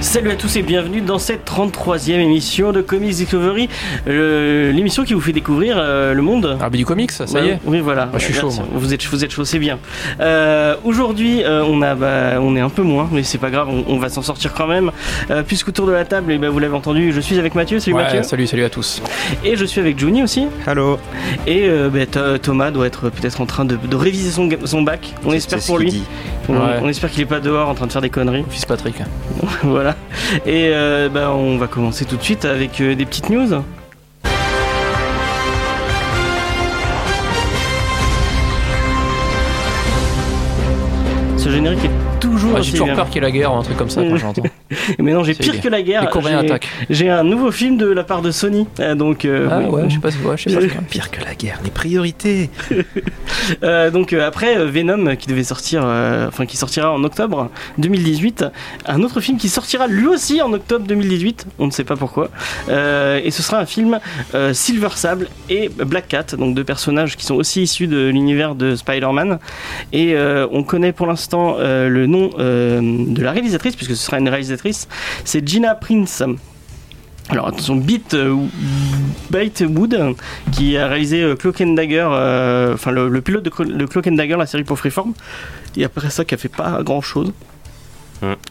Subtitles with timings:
[0.00, 3.68] Salut à tous et bienvenue dans cette 33e émission de Comics Discovery,
[4.06, 6.56] euh, l'émission qui vous fait découvrir euh, le monde.
[6.60, 8.10] Ah, mais du comics, ça Ouais, y est Oui, voilà.
[8.14, 8.66] je suis chaud, moi.
[8.74, 9.78] Vous êtes, vous êtes chaud, c'est bien.
[10.20, 13.68] Euh, Aujourd'hui, euh, on a, bah, on est un peu moins, mais c'est pas grave,
[13.70, 14.92] on, on va s'en sortir quand même.
[15.30, 17.80] Euh, puisqu'autour de la table, eh ben, vous l'avez entendu, je suis avec Mathieu.
[17.80, 18.22] Salut Ouais, Mathieu.
[18.22, 19.02] Salut, salut à tous.
[19.44, 20.46] Et je suis avec Johnny aussi.
[20.66, 20.98] Allô
[21.46, 25.14] Et euh, bah, Th- Thomas doit être peut-être en train de, de réviser son, bac.
[25.24, 26.02] On espère pour lui.
[26.48, 26.78] On, Ouais.
[26.80, 28.44] on espère qu'il est pas dehors en train de faire des conneries.
[28.48, 28.94] Fils Patrick.
[29.62, 29.96] voilà.
[30.44, 33.62] Et euh, bah, on va commencer tout de suite avec euh, des petites news.
[41.36, 43.76] Ce générique est toujours J'ai toujours peur qu'il y ait la guerre ou un truc
[43.76, 44.42] comme ça quand j'entends.
[44.98, 45.60] Mais non, j'ai pire bien.
[45.60, 46.02] que la guerre.
[46.02, 46.68] Les Coréens J'ai- attaquent.
[46.90, 48.66] J'ai un nouveau film de la part de Sony.
[48.80, 49.66] Euh, donc, euh, Ah oui.
[49.66, 50.80] ouais, je sais pas, ouais, je sais pas.
[50.90, 52.50] Pire que la guerre, les priorités.
[53.62, 58.44] Euh, donc euh, après Venom qui devait sortir, euh, enfin qui sortira en octobre 2018,
[58.86, 62.28] un autre film qui sortira lui aussi en octobre 2018, on ne sait pas pourquoi,
[62.68, 64.00] Euh, et ce sera un film
[64.34, 68.54] euh, Silver Sable et Black Cat, donc deux personnages qui sont aussi issus de l'univers
[68.56, 69.38] de Spider-Man,
[69.92, 74.04] et euh, on connaît pour l'instant euh, le nom euh, de la réalisatrice puisque ce
[74.06, 74.88] sera une réalisatrice,
[75.24, 76.22] c'est Gina Prince.
[77.28, 78.36] Alors attention, Beat euh,
[79.30, 80.14] Bite Wood
[80.52, 83.84] qui a réalisé euh, Cloak and Dagger, euh, enfin le, le pilote de, Clo- de
[83.86, 85.12] Cloak and Dagger, la série pour Freeform,
[85.76, 87.32] et après ça qui a fait pas grand chose.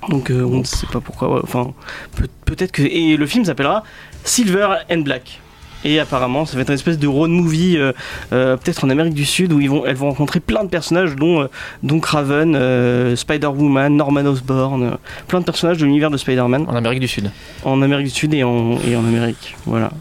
[0.10, 1.42] Donc on ne sait pas pourquoi.
[1.42, 1.74] Enfin
[2.16, 3.84] peut- peut-être que et le film s'appellera
[4.26, 5.40] Silver and Black.
[5.86, 7.94] Et apparemment, ça va être une espèce de road movie, euh,
[8.34, 11.16] euh, peut-être en Amérique du Sud, où ils vont, elles vont rencontrer plein de personnages,
[11.16, 11.48] dont, euh,
[11.84, 14.98] dont Craven, euh, Spider-Woman, Norman Osborn,
[15.28, 17.32] plein de personnages de l'univers de Spider-Man En Amérique du Sud.
[17.64, 19.56] en Amérique du Sud et en, et en Amérique.
[19.66, 19.92] Voilà.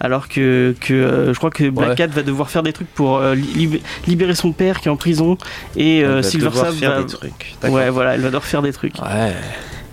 [0.00, 1.94] Alors que, que euh, je crois que Black Ouais.
[1.94, 4.96] Cat va devoir faire des trucs pour euh, li- libérer son père qui est en
[4.96, 5.38] prison
[5.76, 7.02] et euh, Silver devoir Sable faire va...
[7.02, 7.54] des trucs.
[7.68, 8.96] Ouais, voilà, elle va devoir faire des trucs.
[9.00, 9.32] Ouais.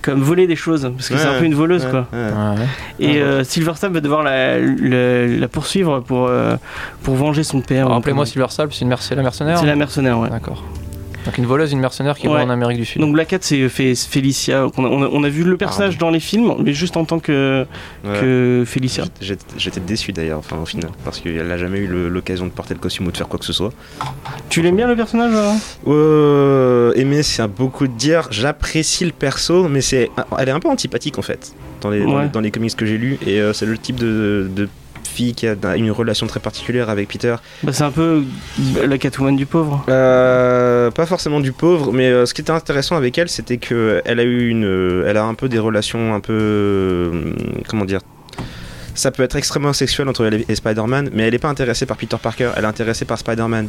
[0.01, 2.07] Comme voler des choses, parce que c'est un peu une voleuse, ouais, quoi.
[2.11, 2.19] ouais.
[2.59, 2.65] ouais.
[2.99, 6.55] Et euh, Silver Sable va devoir la, la, la poursuivre pour, euh,
[7.03, 7.87] pour venger son père.
[7.89, 10.29] Rappelez-moi Silver Sable, c'est une merc- c'est la mercenaire C'est la mercenaire, ouais.
[10.29, 10.63] D'accord.
[11.25, 12.33] Donc une voleuse, une mercenaire qui Ouais.
[12.33, 12.99] va en Amérique du Sud.
[13.01, 14.67] Donc Black Cat, c'est Fé- Félicia.
[14.77, 17.05] On a, on a- on a vu le personnage dans les films, mais juste en
[17.05, 17.65] tant que,
[18.03, 18.19] Ouais.
[18.19, 19.05] que Félicia.
[19.21, 22.79] J'étais déçu d'ailleurs, enfin au final, parce qu'elle n'a jamais eu l'occasion de porter le
[22.79, 23.71] costume ou de faire quoi que ce soit.
[24.49, 28.27] Tu l'aimes bien le personnage hein Euh, aimer, c'est un beaucoup de dire.
[28.31, 30.09] J'apprécie le perso, mais c'est,
[30.39, 32.85] elle est un peu antipathique en fait dans les, dans les, dans les comics que
[32.85, 34.69] j'ai lus, et euh, c'est le type de, de
[35.11, 37.35] fille qui a une relation très particulière avec Peter.
[37.63, 38.23] Bah, c'est un peu
[38.83, 39.85] la Catwoman du pauvre.
[39.89, 44.01] Euh, pas forcément du pauvre, mais euh, ce qui était intéressant avec elle, c'était que
[44.05, 47.11] elle a eu une, euh, elle a un peu des relations un peu,
[47.67, 47.99] comment dire.
[48.93, 51.97] Ça peut être extrêmement sexuel entre elle et Spider-Man, mais elle n'est pas intéressée par
[51.97, 53.67] Peter Parker, elle est intéressée par Spider-Man.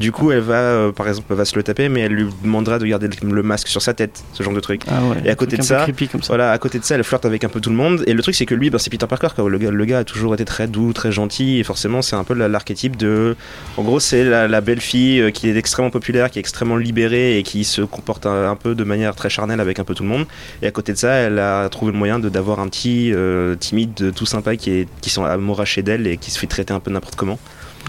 [0.00, 2.26] Du coup, elle va, euh, par exemple, elle va se le taper, mais elle lui
[2.42, 4.82] demandera de garder le, le masque sur sa tête, ce genre de truc.
[4.88, 5.84] Ah ouais, Et à côté de ça.
[6.28, 8.02] Voilà, à côté de ça, elle flirte avec un peu tout le monde.
[8.06, 9.28] Et le truc, c'est que lui, ben, c'est Peter Parker.
[9.36, 9.48] Quoi.
[9.48, 11.58] Le, gars, le gars a toujours été très doux, très gentil.
[11.60, 13.36] Et forcément, c'est un peu la- l'archétype de.
[13.76, 16.76] En gros, c'est la, la belle fille euh, qui est extrêmement populaire, qui est extrêmement
[16.76, 19.94] libérée et qui se comporte un, un peu de manière très charnelle avec un peu
[19.94, 20.26] tout le monde.
[20.62, 24.12] Et à côté de ça, elle a trouvé le moyen d'avoir un petit euh, timide,
[24.14, 26.90] tout sympa, qui, est, qui sont amourachés d'elle et qui se fait traiter un peu
[26.90, 27.38] n'importe comment.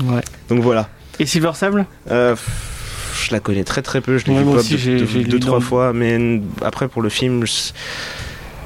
[0.04, 0.22] Ouais.
[0.50, 0.90] Donc voilà.
[1.20, 1.86] Et Silver Sable?
[2.12, 2.36] Euh,
[3.24, 5.40] je la connais très très peu, je l'ai Ouais, vu moi pas aussi, deux, deux-
[5.40, 7.72] trois fois, mais après pour le film, je-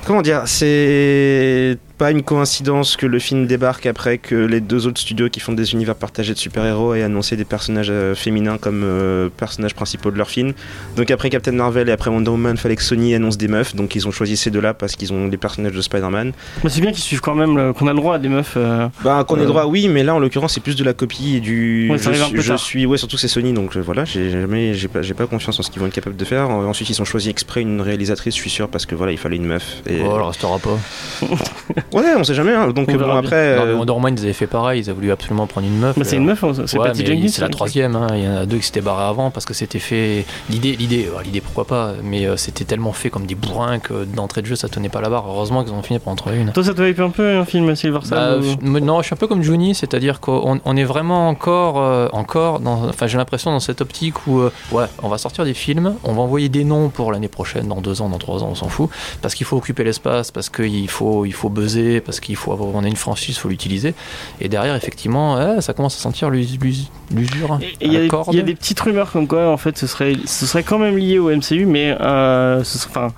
[0.06, 5.02] comment dire, c'est pas une coïncidence que le film débarque après que les deux autres
[5.02, 8.84] studios qui font des univers partagés de super-héros aient annoncé des personnages euh, féminins comme
[8.86, 10.54] euh, personnages principaux de leur film.
[10.96, 13.96] Donc après Captain Marvel et après Wonder Woman, fallait que Sony annonce des meufs, donc
[13.96, 16.32] ils ont choisi ces deux-là parce qu'ils ont des personnages de Spider-Man.
[16.64, 18.54] Bah, C'est bien qu'ils suivent quand même, le- qu'on a le droit à des meufs.
[18.56, 19.46] euh, Bah qu'on ait Euh.
[19.48, 21.90] droit, oui, mais là en l'occurrence c'est plus de la copie et du.
[21.92, 22.60] Ouais, ça je un suis, peu je tard.
[22.60, 25.60] suis- ouais, surtout c'est Sony, donc euh, voilà, j'ai jamais, j'ai pas, j'ai pas confiance
[25.60, 26.50] en ce qu'ils vont être capables de faire.
[26.50, 29.36] Ensuite ils ont choisi exprès une réalisatrice, je suis sûr, parce que voilà, il fallait
[29.36, 29.82] une meuf.
[29.86, 30.00] Et...
[30.02, 30.78] Oh, elle restera pas.
[31.94, 32.54] Ouais, on sait jamais.
[32.54, 32.70] hein.
[32.70, 33.28] Donc On verra bon bien.
[33.28, 33.56] après.
[33.58, 33.66] Non,
[34.00, 35.98] mais euh, ils avaient fait pareil, ils avaient voulu absolument prendre une meuf.
[35.98, 37.28] Bah, c'est euh, une meuf, hein, c'est Ouais, Patty mais Jenkins.
[37.30, 37.50] c'est la hein.
[37.52, 37.96] troisième.
[37.96, 38.08] hein.
[38.14, 40.26] Il y en a deux qui s'étaient barrés avant parce que c'était fait.
[40.50, 41.94] L'idée, l'idée, euh, l'idée, pourquoi pas.
[42.04, 45.02] Mais euh, c'était tellement fait comme des bourrins que d'entrée de jeu, ça tenait pas
[45.02, 45.26] la barre.
[45.28, 46.52] Heureusement qu'ils ont fini par en trouver une.
[46.52, 49.18] Toi, ça te hype un peu un film Silver Bah, je- non, je suis un
[49.18, 53.52] peu comme Juni, c'est-à-dire qu'on on est vraiment encore, euh, encore dans, enfin j'ai l'impression
[53.52, 56.64] dans cette optique où, euh, ouais, on va sortir des films, on va envoyer des
[56.64, 58.90] noms pour l'année prochaine, dans deux ans, dans trois ans, on s'en fout,
[59.22, 62.70] parce qu'il faut occuper l'espace, parce qu'il faut, il faut buzzer parce qu'il faut avoir,
[62.74, 63.94] on est une franchise, il faut l'utiliser.
[64.42, 67.60] Et derrière, effectivement, ça commence à sentir l'us- l'us- l'usure.
[67.62, 70.14] Et Il y, a- y a des petites rumeurs comme quoi en fait ce serait,
[70.26, 73.14] ce serait quand même lié au MCU, mais euh, ce serait, enfin,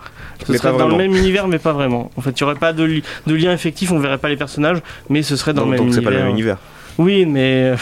[0.46, 2.10] ce Mais serait pas dans le même univers, mais pas vraiment.
[2.18, 4.38] En fait, il n'y aurait pas de, li- de lien effectif, on verrait pas les
[4.38, 4.78] personnages,
[5.10, 6.12] mais ce serait dans le même donc c'est univers.
[6.12, 6.58] pas le même univers.
[6.98, 7.76] Oui, mais euh,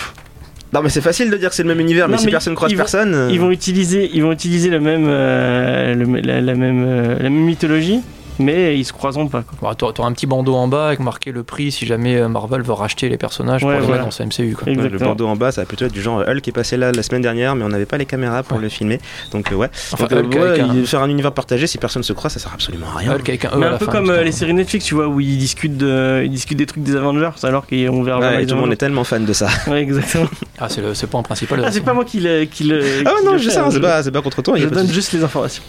[0.74, 2.54] Non, mais c'est facile de dire que c'est le même univers, mais si mais personne
[2.56, 3.14] croise ils vont- personne.
[3.16, 7.16] euh, ils vont utiliser, ils vont utiliser le même, euh, le- la, la même, euh,
[7.18, 8.02] la même mythologie,
[8.40, 9.44] mais ils se croiseront pas.
[9.44, 9.58] Quoi.
[9.70, 12.28] Bon, t'auras- t'auras un petit bandeau en bas avec marqué le prix si jamais euh,
[12.30, 14.04] Marvel veut racheter les personnages Ouais, pour les voilà.
[14.04, 14.56] mettre dans ce MCU.
[14.56, 14.68] Quoi.
[14.74, 16.78] Ouais, le bandeau en bas, ça va plutôt être du genre Hulk qui est passé
[16.78, 18.64] là la semaine dernière, mais on n'avait pas les caméras pour Ouais.
[18.64, 19.00] le filmer.
[19.32, 19.70] Donc, euh, ouais.
[19.92, 22.14] Enfin, Donc, euh, Hulk ouais, avec un- il- faire un univers partagé, si personne se
[22.14, 23.12] croit, ça sert absolument à rien.
[23.14, 24.86] Hulk avec un E Mais à un la peu fin, comme euh, les séries Netflix,
[24.86, 28.20] tu vois, où ils discutent, de, ils discutent des trucs des Avengers, alors qu'on verra
[28.20, 29.48] Ouais, jamais et les tout le monde est tellement fan de ça.
[29.68, 30.28] Ouais, exactement.
[30.60, 31.62] Ah, c'est le, point principal.
[31.66, 32.46] Ah, c'est pas moi qui le.
[32.46, 34.42] Qui le Ah qui non, le je sais, hein, hein, c'est pas, c'est pas contre
[34.42, 34.56] toi.
[34.58, 35.64] Je donne juste les informations.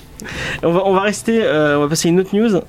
[0.63, 2.60] On va, on va rester, on va passer à une autre news.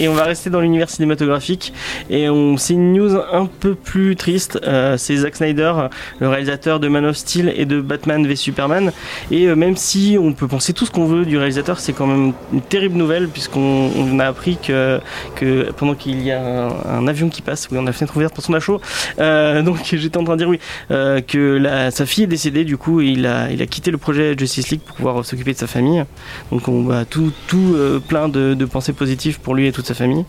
[0.00, 1.72] Et on va rester dans l'univers cinématographique.
[2.10, 4.58] Et on, c'est une news un peu plus triste.
[4.64, 5.72] Euh, c'est Zack Snyder,
[6.20, 8.92] le réalisateur de Man of Steel et de Batman v Superman.
[9.30, 12.06] Et euh, même si on peut penser tout ce qu'on veut du réalisateur, c'est quand
[12.06, 15.00] même une terrible nouvelle puisqu'on on a appris que,
[15.76, 18.58] pendant qu'il y a un, avion qui passe, oui, on a fenêtre ouverte pour son
[18.60, 18.80] chaud.
[19.18, 20.60] Euh, donc j'étais en train de dire oui,
[20.90, 22.64] euh, que sa fille est décédée.
[22.64, 25.66] Du coup, il a, a quitté le projet Justice League pour pouvoir s'occuper de sa
[25.66, 26.04] famille.
[26.52, 27.32] Donc on va tout,
[28.08, 30.24] plein de, de pensées positives pour lui et toute sa famille.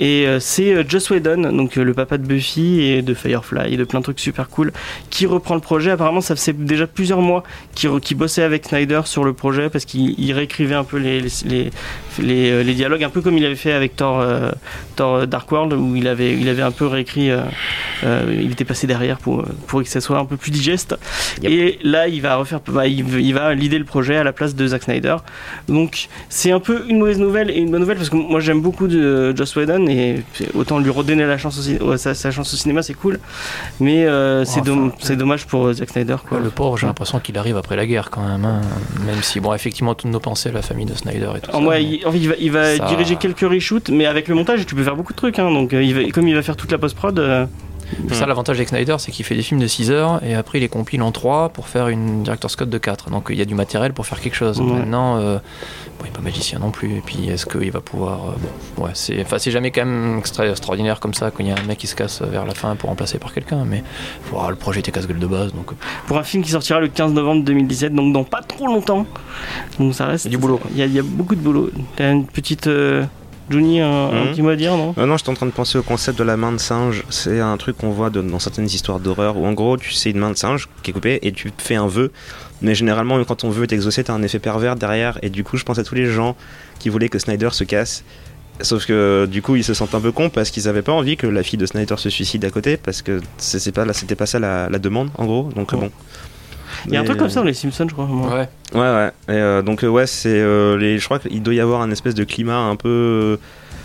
[0.00, 3.72] Et euh, c'est euh, Joss Whedon, donc euh, le papa de Buffy et de Firefly
[3.72, 4.72] et de plein de trucs super cool,
[5.10, 5.90] qui reprend le projet.
[5.90, 10.18] Apparemment, ça faisait déjà plusieurs mois qu'il bossait avec Snyder sur le projet parce qu'il
[10.18, 11.70] il réécrivait un peu les,
[12.18, 14.50] les, euh, les dialogues, un peu comme il avait fait avec Thor, euh,
[14.96, 17.40] Thor Dark World, où il avait, il avait un peu réécrit, euh,
[18.04, 20.96] euh, il était passé derrière pour, pour que ça soit un peu plus digeste.
[21.42, 21.50] Yep.
[21.52, 24.54] Et là, il va refaire, bah, il, il va l'idée le projet à la place
[24.54, 25.16] de Zack Snyder.
[25.68, 28.60] Donc, c'est un peu une mauvaise nouvelle et une bonne nouvelle parce que moi j'aime
[28.60, 30.22] beaucoup de Joss Whedon et
[30.54, 33.18] autant lui redonner la chance au, sa, sa chance au cinéma, c'est cool.
[33.80, 36.16] Mais euh, c'est Enfin, dommage pour euh, Zack Snyder.
[36.28, 36.40] Quoi.
[36.40, 38.44] Le pauvre, j'ai l'impression qu'il arrive après la guerre quand même.
[38.44, 38.60] hein.
[39.06, 41.60] Même si, bon, effectivement, toutes nos pensées à la famille de Snyder et tout En
[41.60, 41.64] ça.
[41.64, 44.28] vrai, mais- il, en fait, il va, il va Ça- diriger quelques reshoots, mais avec
[44.28, 45.38] le montage, tu peux faire beaucoup de trucs.
[45.38, 45.50] hein.
[45.50, 47.18] donc, euh, il va, comme il va faire toute la post-prod,
[48.10, 50.58] euh, Ça, l'avantage avec Snyder, c'est qu'il fait des films de 6 heures et après
[50.58, 53.10] il les compile en 3 pour faire une Director's Cut de 4.
[53.10, 54.60] Donc il y a du matériel pour faire quelque chose.
[54.60, 56.96] Maintenant, euh, bon, il n'est pas magicien non plus.
[56.96, 58.20] Et puis est-ce qu'il va pouvoir.
[58.78, 61.52] euh, ouais, c'est, enfin, c'est jamais quand même extra- extraordinaire comme ça quand il y
[61.52, 63.64] a un mec qui se casse vers la fin pour remplacer par quelqu'un.
[63.64, 63.82] Mais
[64.30, 65.52] voilà, le projet était casse-gueule de base.
[65.54, 65.72] Donc
[66.06, 69.06] pour un film qui sortira le 15 novembre 2017, donc dans pas trop longtemps.
[69.78, 70.24] Donc ça reste.
[70.26, 70.70] Il y a du boulot, quoi.
[70.72, 71.70] Il y a, il y a beaucoup de boulot.
[71.96, 72.66] T'as une petite.
[72.66, 73.04] euh,
[73.48, 74.30] Johnny, un, un Mhm.
[74.32, 74.94] petit mot à dire, non?
[74.98, 77.04] Euh, non, j'étais en train de penser au concept de la main de singe.
[77.10, 80.10] C'est un truc qu'on voit de- dans certaines histoires d'horreur où en gros, tu sais
[80.10, 82.10] une main de singe qui est coupée et tu fais un vœu.
[82.62, 85.18] Mais généralement, quand on veut t'exaucer, t'as un effet pervers derrière.
[85.22, 86.34] Et du coup, je pense à tous les gens
[86.80, 88.02] qui voulaient que Snyder se casse.
[88.62, 91.16] Sauf que du coup, ils se sentent un peu cons parce qu'ils avaient pas envie
[91.18, 94.14] que la fille de Snyder se suicide à côté parce que c'est pas là, c'était
[94.14, 95.50] pas ça la, la demande en gros.
[95.54, 95.78] Donc Ouais.
[95.78, 95.90] bon.
[96.86, 98.06] Il y a un truc comme ça euh, dans les Simpsons, je crois.
[98.06, 98.28] moi.
[98.34, 98.48] ouais.
[98.74, 99.10] Ouais, ouais.
[99.28, 100.28] Et, euh, donc, euh, ouais, c'est.
[100.28, 100.98] euh, les...
[100.98, 103.38] Je crois qu'il doit y avoir un espèce de climat un peu.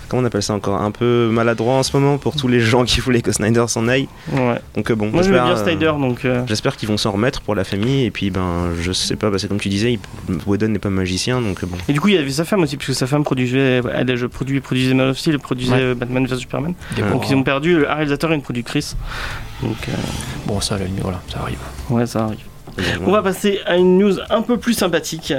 [0.10, 2.84] Comment on appelle ça encore Un peu maladroit en ce moment pour tous les gens
[2.84, 4.10] qui voulaient que Snyder s'en aille.
[4.34, 4.60] Ouais.
[4.76, 6.26] Donc, bon, Moi, j'aime j'espère, bien Snyder, donc.
[6.26, 8.04] euh, J'espère qu'ils vont s'en remettre pour la famille.
[8.04, 9.98] Et puis, ben, je sais pas, parce que comme tu disais.
[10.46, 11.78] Whedon n'est pas magicien, donc bon.
[11.88, 14.60] Et du coup, il y avait sa femme aussi, puisque sa femme produisait, elle produit,
[14.60, 15.96] produisait Man of Steel, produisait Ouais.
[15.96, 16.74] Batman vs Superman.
[17.10, 18.98] Donc ils ont perdu un réalisateur et une productrice.
[19.64, 19.92] Donc euh,
[20.46, 21.60] Bon, ça, à la limite, voilà, ça arrive.
[21.90, 22.40] ouais, ça arrive.
[23.06, 25.34] On va passer à une news un peu plus sympathique.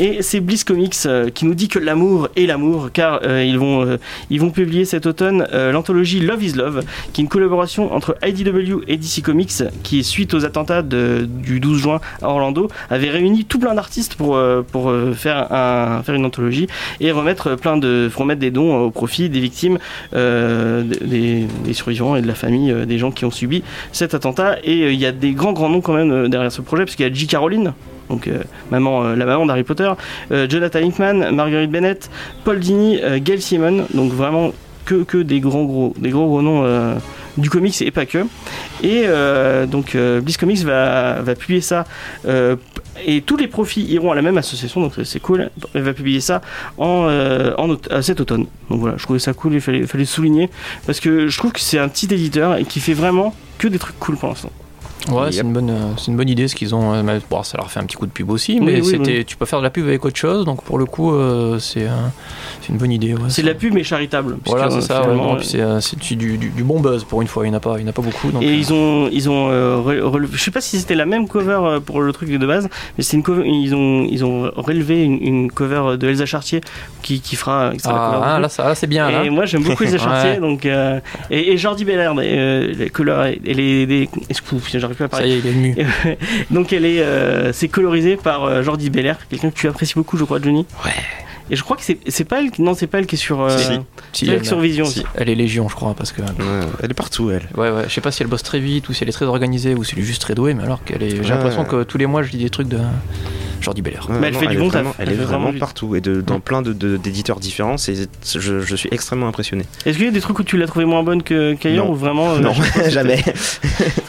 [0.00, 3.58] Et c'est Bliss Comics euh, qui nous dit que l'amour est l'amour, car euh, ils,
[3.58, 3.96] vont, euh,
[4.30, 8.82] ils vont publier cet automne l'anthologie Love is Love, qui est une collaboration entre IDW
[8.86, 13.58] et DC Comics, qui, suite aux attentats du 12 juin à Orlando, avait réuni tout
[13.58, 14.40] plein d'artistes pour,
[14.70, 16.68] pour faire, un, faire une anthologie
[17.00, 19.78] et remettre, plein de, remettre des dons au profit des victimes,
[20.12, 23.62] des, des survivants et de la famille des gens qui ont subi
[23.92, 24.58] cet attentat.
[24.62, 27.06] Et il y a des grands, grands noms quand même derrière ce projet, parce qu'il
[27.06, 27.26] y a J.
[27.26, 27.72] Caroline.
[28.08, 29.90] Donc euh, maman, euh, la maman d'Harry Potter,
[30.32, 32.10] euh, Jonathan Hickman, Marguerite Bennett,
[32.44, 34.52] Paul Dini, Gail Simon, donc vraiment
[34.84, 36.96] que, des grands gros gros gros noms
[37.36, 38.24] du comics et pas que.
[38.82, 39.04] Et
[39.66, 41.84] donc Bliss Comics va, publier ça
[43.06, 45.50] et tous les profits iront à la même association, donc c'est cool.
[45.74, 46.40] Elle va publier ça
[46.78, 47.06] en,
[47.58, 48.46] en cet automne.
[48.70, 50.48] Donc voilà, je trouvais ça cool, il fallait, fallait souligner
[50.86, 53.78] parce que je trouve que c'est un petit éditeur et qui fait vraiment que des
[53.78, 54.50] trucs cool pour l'instant.
[55.10, 56.92] Ouais, c'est une bonne, euh, c'est une bonne idée ce qu'ils ont.
[56.92, 59.24] euh, bon, ça leur fait un petit coup de pub aussi, mais Oui, oui, c'était,
[59.24, 61.86] tu peux faire de la pub avec autre chose, donc pour le coup, euh, c'est,
[62.60, 63.14] c'est une bonne idée.
[63.14, 64.36] ouais, C'est de la pub mais charitable.
[64.44, 65.08] Voilà, c'est ça.
[65.08, 67.46] ouais, non, puis c'est, c'est du, du- du bon buzz pour une fois.
[67.46, 68.30] Il n'y en a pas, il y en a pas beaucoup.
[68.30, 71.06] Donc, Et euh, ils ont, ils ont, euh, relevé- je sais pas si c'était la
[71.06, 74.50] même cover pour le truc de base, mais c'est une cover, ils ont, ils ont
[74.56, 76.60] relevé une, une cover de Elsa Chartier
[77.02, 79.10] qui, qui fera, qui ah, ah, là, ça, là, c'est bien.
[79.10, 79.24] Là.
[79.24, 79.98] Et moi j'aime beaucoup Elsa Ouais.
[80.02, 85.04] Chartier, donc et, et Jordi Belair, euh, les couleurs et les, les excuse, j'arrive plus
[85.04, 85.28] à Ça parler.
[85.30, 85.76] y est, il est venu.
[86.50, 90.16] donc elle est, euh, c'est colorisé par euh, Jordi Belair, quelqu'un que tu apprécies beaucoup,
[90.16, 90.66] je crois, Johnny.
[90.84, 90.90] Ouais.
[91.50, 93.40] Et je crois que c'est, c'est pas elle, non c'est pas elle qui est sur,
[93.40, 93.48] euh,
[94.12, 94.84] Si, elle elle, sur Vision.
[94.84, 96.20] si, elle est légion, je crois, parce que.
[96.20, 96.28] Ouais,
[96.82, 97.48] elle est partout, elle.
[97.56, 97.84] Ouais, ouais.
[97.88, 99.82] Je sais pas si elle bosse très vite ou si elle est très organisée ou
[99.82, 101.10] si elle est juste très douée, mais alors qu'elle est.
[101.10, 101.28] J'ai Ouais.
[101.28, 102.78] l'impression que tous les mois, je lis des trucs de
[103.72, 104.12] Jordi.
[104.14, 105.00] Ouais, Mais elle non, fait du bon vraiment, taf.
[105.00, 107.76] Elle Elle est vraiment du- partout et de, dans plein de- de- d'éditeurs différents.
[107.78, 109.64] Je, je suis extrêmement impressionné.
[109.86, 111.92] Est-ce qu'il y a des trucs où tu l'as trouvé moins bonne qu'ailleurs Non.
[111.92, 112.52] ou vraiment euh, non,
[112.88, 113.22] jamais.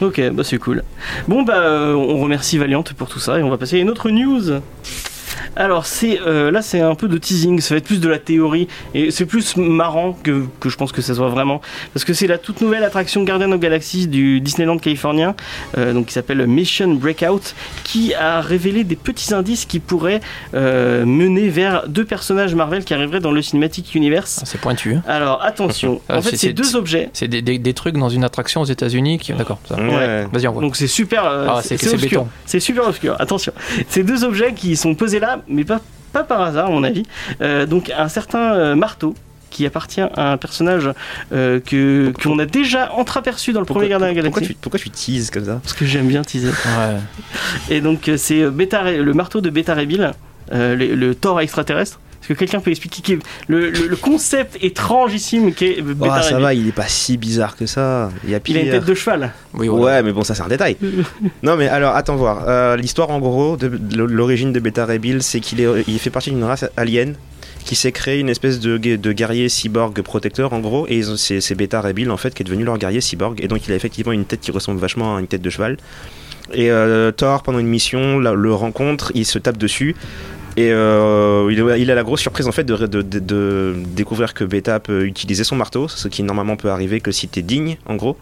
[0.01, 0.83] Ok, bah c'est cool.
[1.27, 3.89] Bon bah euh, on remercie Valiant pour tout ça et on va passer à une
[3.89, 4.59] autre news.
[5.55, 8.19] Alors c'est euh, là c'est un peu de teasing, ça va être plus de la
[8.19, 11.61] théorie et c'est plus marrant que, que je pense que ça soit vraiment
[11.93, 15.35] parce que c'est la toute nouvelle attraction Guardian of Galaxy du Disneyland californien
[15.77, 17.53] euh, donc qui s'appelle Mission Breakout
[17.83, 20.21] qui a révélé des petits indices qui pourraient
[20.53, 24.39] euh, mener vers deux personnages Marvel qui arriveraient dans le Cinematic Universe.
[24.41, 24.95] Ah, c'est pointu.
[24.95, 25.03] hein.
[25.07, 27.09] Alors attention, Ah, en fait c'est- deux objets.
[27.13, 29.33] C'est des, des- des trucs dans une attraction aux États-Unis qui.
[29.33, 29.59] D'accord.
[29.71, 30.25] Ouais.
[30.31, 30.61] Vas-y, on voit.
[30.61, 31.77] Donc c'est super, euh, Ah, c'est-
[32.59, 33.15] super obscur.
[33.19, 33.51] Attention,
[33.87, 35.79] c'est deux objets qui sont posés là, mais pas
[36.11, 37.03] pas par hasard à mon avis.
[37.41, 39.13] Euh, donc un certain euh, marteau
[39.51, 40.89] qui appartient à un personnage
[41.33, 44.55] euh, que qu'on a déjà entreaperçu dans le Pourquoi, premier Gardien de la pourquoi Galaxie.
[44.55, 45.59] tu, pourquoi tu teases comme ça?
[45.63, 46.49] Parce que j'aime bien teaser.
[46.49, 46.97] Ouais.
[47.69, 50.11] Et donc c'est le marteau de Beta Ray Bill,
[50.51, 51.99] euh, le, le Thor extraterrestre.
[52.29, 56.29] Que quelqu'un peut expliquer qui est- le, le- le concept étrangissime qu'est Beta Ah, Ray
[56.29, 58.11] ça va, il est pas si bizarre que ça.
[58.23, 59.33] Il y a Il a une tête de cheval.
[59.55, 59.83] Oui, voilà.
[59.97, 60.77] Ouais, mais bon, ça c'est un détail.
[61.43, 62.43] non, mais alors, attends voir.
[62.47, 65.97] Euh, L'histoire, en gros, de, de l'origine de Beta Ray Bill, c'est qu'il est, il
[65.97, 67.15] fait partie d'une race alien
[67.65, 71.55] qui s'est créé une espèce de, de guerrier cyborg protecteur, en gros, et c'est c'est
[71.55, 74.11] Beta Ray en fait, qui est devenu leur guerrier cyborg, et donc il a effectivement
[74.13, 75.77] une tête qui ressemble vachement à une tête de cheval.
[76.53, 79.95] Et euh, Thor, pendant une mission, la- le rencontre, il se tape dessus.
[80.57, 84.43] Et euh, il, a la grosse surprise en fait de, de- de- de découvrir que
[84.43, 87.95] Beta peut utiliser son marteau, ce qui normalement peut arriver que si t'es digne en
[87.95, 88.17] gros.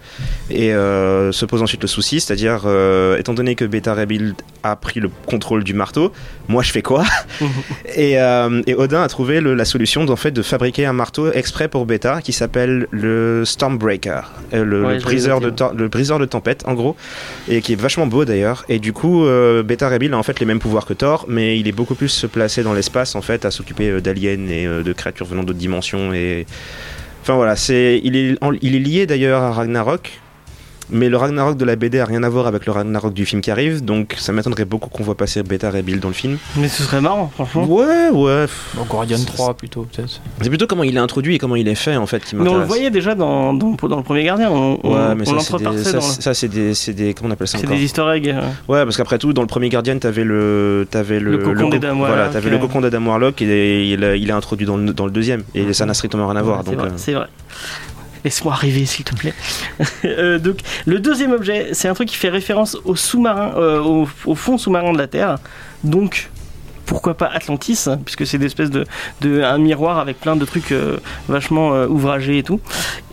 [0.50, 4.75] Et euh, se pose ensuite le souci, c'est-à-dire euh, étant donné que Beta Rebuild a
[4.75, 6.12] pris le contrôle du marteau,
[6.48, 7.03] moi je fais quoi
[7.96, 11.67] et, et Odin a trouvé le- la solution d'en fait de fabriquer un marteau exprès
[11.67, 16.25] pour Beta qui s'appelle le Stormbreaker, le, Ouais, le briseur de tem- le briseur de
[16.25, 16.96] tempête en gros,
[17.48, 18.65] et qui est vachement beau d'ailleurs.
[18.69, 19.25] Et du coup,
[19.65, 22.16] Beta Rebuild a en fait les mêmes pouvoirs que Thor, mais il est beaucoup plus
[22.25, 25.59] placé dans l'espace en fait, à s'occuper euh, d'aliens et euh, de créatures venant d'autres
[25.59, 26.45] dimensions et
[27.21, 30.21] Enfin voilà, c'est il est il est lié d'ailleurs à Ragnarok.
[30.89, 33.41] Mais le Ragnarok de la BD a rien à voir avec le Ragnarok du film
[33.41, 36.38] qui arrive, donc ça m'étonnerait beaucoup qu'on voit passer Beta Ray Bill dans le film.
[36.56, 37.65] Mais ce serait marrant, franchement.
[37.65, 38.46] Ouais, ouais.
[38.75, 40.22] Donc Guardian 3 plutôt, peut-être.
[40.41, 42.41] C'est plutôt comment il est introduit et comment il est fait en fait qui Mais
[42.41, 42.67] on le m'intéresse.
[42.70, 44.50] voyait déjà dans, dans, dans le premier Gardien.
[44.50, 47.34] On, on, Ouais, mais on ça, c'est des, ça, c'est des, c'est des, comment on
[47.34, 48.29] appelle ça C'est des easter eggs.
[48.29, 48.41] euh.
[48.67, 51.70] Ouais, parce qu'après tout, dans le premier Guardian, t'avais le, t'avais le, Le cocon co-
[51.77, 52.51] d'Adam voilà, Warlock, t'avais euh.
[52.51, 55.44] le cocon d'Adam Warlock et il, est- il est introduit dans le, dans le deuxième
[55.53, 56.63] et ça n'a strictement rien à voir.
[56.67, 57.27] Euh, c'est vrai.
[58.27, 59.34] Laisse-moi arriver, s'il te plaît.
[60.03, 64.07] Euh, donc, le deuxième objet, c'est un truc qui fait référence au sous-marin, euh, au,
[64.25, 65.38] au fond sous-marin de la Terre.
[65.84, 66.29] Donc,
[66.88, 68.86] pourquoi pas Atlantis, hein, puisque c'est des espèces de,
[69.22, 70.98] de un miroir avec plein de trucs euh,
[71.29, 72.60] vachement euh, ouvragés et tout.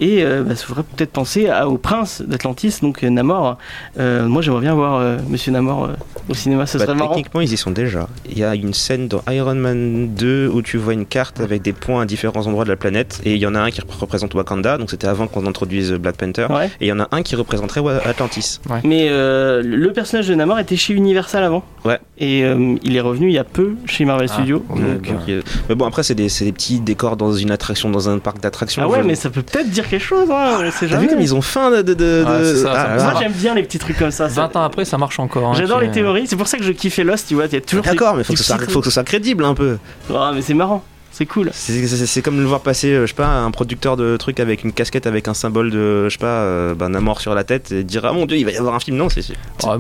[0.00, 3.59] Et euh, bah, ça faudrait peut-être penser à- au prince d'Atlantis, donc euh, Namor.
[3.99, 5.88] Euh, moi, j'aimerais bien voir euh, Monsieur Namor euh,
[6.28, 7.14] au cinéma, ce Bah, serait marrant.
[7.14, 8.09] techniquement, ils y sont déjà.
[8.31, 11.61] Il y a une scène dans Iron Man 2 où tu vois une carte avec
[11.62, 13.21] des points à différents endroits de la planète.
[13.25, 16.16] Et il y en a un qui représente Wakanda, donc c'était avant qu'on introduise Black
[16.16, 16.47] Panther.
[16.50, 16.66] Ouais.
[16.81, 18.61] Et il y en a un qui représenterait Atlantis.
[18.85, 21.64] Mais euh, le personnage de Namor était chez Universal avant.
[21.85, 21.99] Ouais.
[22.19, 24.64] Et euh, il est revenu il y a peu chez Marvel Ah, Studios.
[24.68, 27.90] Donc, Donc, euh, mais bon, après, c'est des, c'est des petits décors dans une attraction,
[27.90, 28.83] dans un parc d'attractions.
[28.85, 31.02] Ah ouais, Je- mais ça peut peut-être dire quelque chose, hein, T'as jamais.
[31.02, 31.83] vu comme ils ont faim de.
[31.83, 33.12] de, de- Ouais, de- c'est ça, Ah ça là.
[33.12, 34.28] Moi j'aime bien les petits trucs comme ça.
[34.28, 35.49] ça- 20 ans après, ça marche encore.
[35.50, 37.47] hein, J'adore les euh, théories, c'est pour ça que je kiffais Lost, tu vois.
[37.47, 39.04] Il y a toujours D'accord, mais faut que, ce soit, petits faut que ce soit
[39.04, 39.78] crédible un peu.
[40.14, 40.83] Ah, mais c'est marrant,
[41.14, 41.50] c'est cool.
[41.52, 44.73] C'est- comme le voir passer, euh, je sais pas, un producteur de trucs avec une
[44.73, 47.85] casquette avec un symbole de, je sais pas, euh, ben, Namor sur la tête et
[47.85, 48.97] dire ah mon dieu, il va y avoir un film.
[48.97, 49.23] Non, c'est.
[49.64, 49.76] Ah,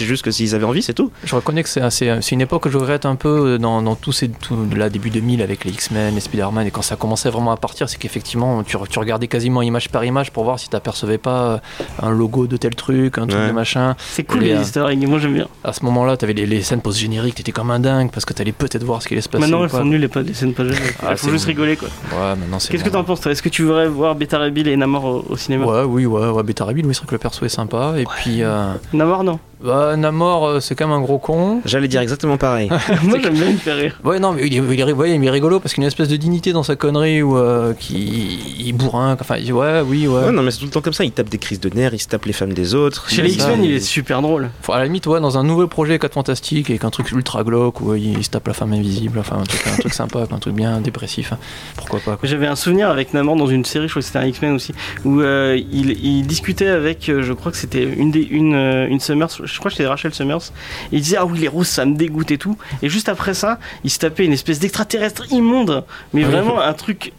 [0.00, 1.10] juste que s'ils avaient envie, c'est tout.
[1.24, 4.28] Je reconnais que c'est une époque que je regrette un peu dans, dans tous ces
[4.28, 7.56] tout, là, début 2000 avec les X-Men, les Spider-Man et quand ça commençait vraiment à
[7.56, 11.60] partir, c'est qu'effectivement tu, tu regardais quasiment image par image pour voir si t'apercevais pas
[12.02, 13.48] un logo de tel truc, un truc Ouais.
[13.48, 13.94] de machin.
[14.10, 15.46] C'est cool Les, les euh, easter eggs, moi j'aime bien.
[15.62, 18.52] À ce moment-là, t'avais les, les scènes post-génériques, t'étais comme un dingue parce que t'allais
[18.52, 19.42] peut-être voir ce qui allait se passer.
[19.42, 20.64] Maintenant elles sont nulles les, les scènes pas
[21.02, 21.48] Ah, faut c'est juste bon.
[21.48, 21.88] rigoler quoi.
[22.12, 22.70] Ouais, maintenant c'est.
[22.72, 23.32] Qu'est-ce que t'en penses toi?
[23.32, 24.14] Est-ce que tu voudrais voir
[24.50, 25.64] Bill et Namor au, au cinéma?
[25.66, 26.42] Ouais, oui, ouais, ouais,
[26.74, 27.94] Bill, oui, c'est vrai que le perso est sympa.
[27.96, 29.38] Et puis, euh, Namor non.
[29.62, 31.60] Bah, Namor, euh, c'est quand même un gros con.
[31.64, 32.68] J'allais dire exactement pareil.
[33.02, 33.98] Moi j'aime bien, il me fait rire.
[34.04, 35.86] Ouais, non, mais il est, il est, ouais, il est rigolo parce qu'il y a
[35.86, 39.16] une espèce de dignité dans sa connerie où euh, qui il bourrin.
[39.20, 40.24] Enfin, il dit, ouais, oui, ouais.
[40.26, 41.04] Ouais, non, mais c'est tout le temps comme ça.
[41.04, 43.08] Il tape des crises de nerfs, il se tape les femmes des autres.
[43.10, 44.50] Chez les X-Men, il est super drôle.
[44.62, 47.42] Faut- à la limite, ouais, dans un nouveau projet 4 Fantastiques avec un truc ultra
[47.42, 50.26] glauque où il, il se tape la femme invisible, enfin un truc, un truc sympa,
[50.30, 51.32] un truc bien dépressif.
[51.32, 51.38] hein.
[51.76, 52.18] Pourquoi pas.
[52.22, 54.72] J'avais un souvenir avec Namor dans une série, je crois que c'était un X-Men aussi,
[55.04, 59.28] où euh, il, il discutait avec, je crois que c'était une, des, une, une Summers,
[59.52, 60.52] je crois que c'était Rachel Summers,
[60.92, 62.56] et il disait Ah oui, les rousses ça me dégoûte et tout.
[62.82, 66.72] Et juste après ça, il se tapait une espèce d'extraterrestre immonde, mais Ah vraiment un
[66.74, 67.12] truc.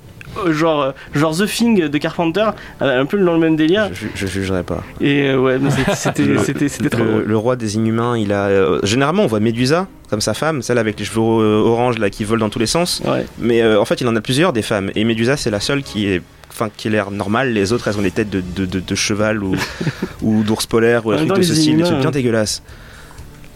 [0.46, 2.50] euh, Genre, euh, genre The Thing de Carpenter,
[2.84, 3.90] euh, un peu dans le même délire.
[3.94, 4.84] Je, je jugerai pas.
[5.02, 5.58] Et euh, ouais,
[5.96, 8.46] c'était Le- c'était- c'était trop le, le roi des inhumains, il a.
[8.48, 12.12] euh, généralement, on voit Médusa, comme sa femme, celle avec les cheveux euh, orange là,
[12.12, 13.02] qui volent dans tous les sens.
[13.06, 13.26] Ouais.
[13.40, 14.92] Mais euh, en fait, il en a plusieurs des femmes.
[14.96, 16.22] Et Médusa, c'est la seule qui est.
[16.60, 18.96] Enfin, qui a l'air normale, les autres elles ont des têtes de, de, de- de
[18.96, 19.56] cheval ou,
[20.22, 22.10] ou d'ours polaire ou un En même truc temps, de ce style, des trucs bien
[22.10, 22.62] euh, dégueulasses.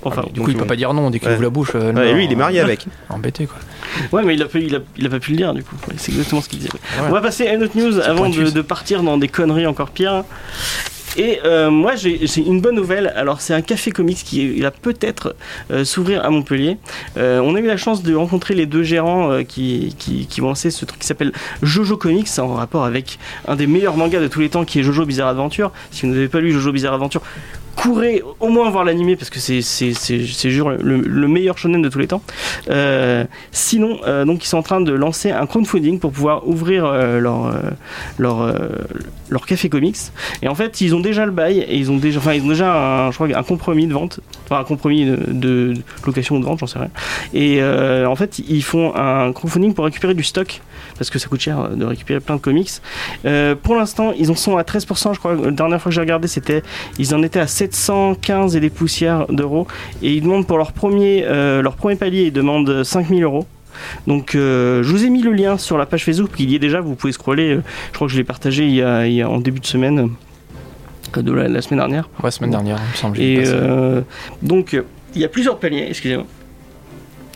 [0.05, 1.33] Enfin, Ah, du donc, coup, il peut pas dire non dès qu'il Ouais.
[1.35, 1.71] ouvre la bouche.
[1.75, 2.85] euh, Ouais, et non, lui, il est marié euh, avec.
[3.09, 3.57] Embêté quoi.
[4.11, 5.75] Ouais, mais il a, pas- il, a, il a pas pu le dire du coup.
[5.97, 6.71] C'est exactement ce qu'il disait.
[6.73, 7.07] Ouais.
[7.09, 9.89] On va passer à une autre news avant de, de partir dans des conneries encore
[9.91, 10.23] pires.
[11.17, 13.13] Et euh, moi j'ai une bonne nouvelle.
[13.15, 15.35] Alors c'est un café comics qui va peut-être
[15.71, 16.77] euh, s'ouvrir à Montpellier.
[17.17, 20.71] Euh, on a eu la chance de rencontrer les deux gérants qui, qui, vont lancer
[20.71, 24.39] ce truc qui s'appelle Jojo Comics en rapport avec un des meilleurs mangas de tous
[24.39, 25.71] les temps qui est Jojo Bizarre Adventure.
[25.91, 27.21] Si vous n'avez pas lu Jojo Bizarre Adventure,
[27.75, 31.99] courez au moins voir l'animé parce que c'est jure le, le meilleur shonen de tous
[31.99, 32.21] les temps.
[33.51, 37.53] Sinon, donc ils sont en train de lancer un crowdfunding pour pouvoir ouvrir leur
[38.17, 38.53] leur
[39.33, 39.97] leur café comics.
[40.41, 42.47] Et en fait, ils ont déjà le bail et ils ont déjà, enfin ils ont
[42.47, 45.73] déjà un, je crois, un compromis de vente, enfin un compromis de,
[46.05, 46.91] location ou de vente, j'en sais rien.
[47.33, 50.61] Et euh, en fait, ils font un crowdfunding pour récupérer du stock
[50.97, 52.69] parce que ça coûte cher de récupérer plein de comics.
[53.25, 55.35] Euh, pour l'instant, ils en sont à 13%, je crois.
[55.35, 56.61] La dernière fois que j'ai regardé, c'était
[56.99, 59.67] ils en étaient à 715 et des poussières d'euros.
[60.01, 63.45] Et ils demandent pour leur premier, euh, leur premier palier, ils demandent 5000 euros.
[64.07, 66.59] Donc euh, je vous ai mis le lien sur la page Facebook, il y est
[66.59, 67.55] déjà, vous pouvez scroller.
[67.55, 67.61] euh,
[67.91, 69.65] Je crois que je l'ai partagé il y a, il y a- en début de
[69.65, 70.09] semaine,
[71.17, 72.09] euh, de la, la semaine dernière.
[72.23, 73.19] Ouais, semaine dernière, il me semble.
[73.21, 73.43] Et
[74.41, 74.77] donc,
[75.15, 76.25] il y a plusieurs paliers, excusez-moi.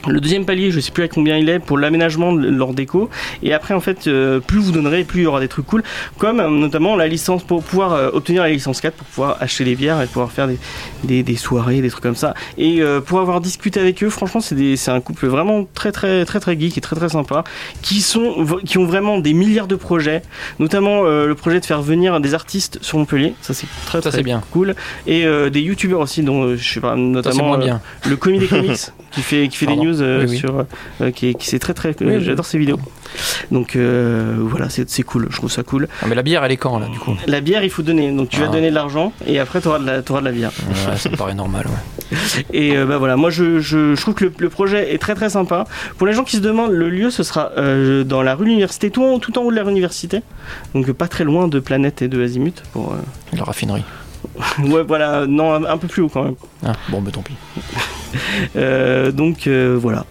[0.08, 3.10] Le deuxième palier, je sais plus à combien il est pour l'aménagement de leur déco.
[3.44, 5.84] Et après, en fait, euh, plus vous donnerez, plus il y aura des trucs cool.
[6.18, 9.66] Comme euh, notamment la licence pour pouvoir euh, obtenir la licence 4 pour pouvoir acheter
[9.66, 10.58] des bières et pouvoir faire des,
[11.04, 12.36] des, des soirées, des trucs comme ça.
[12.58, 16.58] Et pour avoir discuté avec eux, franchement, c'est un couple vraiment très, très, très, très
[16.60, 17.44] geek et très, très sympa.
[17.82, 20.22] Qui, sont, qui ont vraiment des milliards de projets.
[20.60, 23.34] Notamment le projet de faire venir des artistes sur Montpellier.
[23.42, 24.42] Ça, c'est très, Ça, très bien.
[24.52, 24.76] cool.
[25.06, 27.82] Et des youtubeurs aussi, dont je sais pas, notamment bien.
[28.08, 28.78] le commis des comics
[29.12, 29.87] qui fait qui fait des.
[29.88, 30.38] News euh, Oui, oui.
[30.38, 30.66] sur
[31.02, 32.24] euh, qui, est- qui c'est très très Oui, oui.
[32.24, 32.80] j'adore ses vidéos
[33.52, 36.52] donc euh, voilà c'est c'est cool je trouve ça cool Ah, mais la bière, elle
[36.52, 37.16] est quand là, du coup?
[37.28, 38.52] La bière il faut donner donc tu vas Ah.
[38.52, 40.52] donner de l'argent et après tu auras de la t'auras de la bière
[40.90, 42.18] Ouais, ça me paraît normal, ouais.
[42.54, 45.16] et euh, bah voilà moi je, je, je trouve que le, le projet est très
[45.16, 45.66] très sympa
[45.98, 48.50] pour les gens qui se demandent le lieu ce sera euh, dans la rue de
[48.50, 50.22] l'université tout en, tout en haut de la rue université
[50.74, 52.98] donc pas très loin de Planète et de Azimut pour euh,
[53.38, 53.84] La raffinerie.
[54.64, 57.34] ouais voilà non un, un peu plus haut quand même Ah, bon, bah tant pis.
[58.56, 60.06] Euh, donc euh, voilà.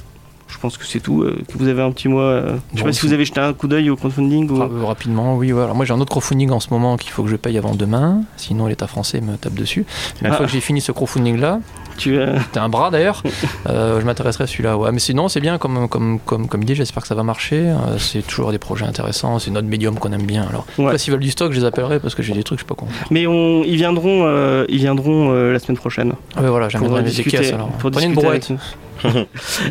[0.48, 1.22] Je pense que c'est tout.
[1.22, 2.40] euh, que vous avez un petit mois.
[2.40, 4.62] je sais Bon, pas si vous avez jeté un coup d'œil au crowdfunding ou.
[4.62, 5.50] Euh, rapidement, oui.
[5.50, 5.74] Voilà.
[5.74, 8.20] Moi, j'ai un autre crowdfunding en ce moment qu'il faut que je paye avant demain.
[8.36, 9.84] Sinon, l'État français me tape dessus.
[10.22, 10.36] Mais une Ah.
[10.36, 11.60] fois que j'ai fini ce crowdfunding-là,
[11.96, 13.22] Tu, euh, t'as un bras d'ailleurs,
[13.68, 14.76] euh, je m'intéresserai à celui-là.
[14.76, 14.92] Ouais.
[14.92, 16.74] Mais sinon, c'est bien comme, comme, comme, comme idée.
[16.74, 17.58] J'espère que ça va marcher.
[17.60, 19.38] Euh, c'est toujours des projets intéressants.
[19.38, 20.46] C'est notre médium qu'on aime bien.
[20.48, 20.96] Alors, Ouais.
[20.98, 22.74] s'ils veulent du stock, je les appellerai parce que j'ai des trucs, je sais pas
[22.74, 22.88] quoi.
[23.10, 27.38] Mais on, ils viendront, euh, ils viendront la semaine prochaine Ah, ouais, voilà, mes discuter.
[27.38, 27.68] caisses alors.
[27.68, 28.50] pour Prenez une brouette.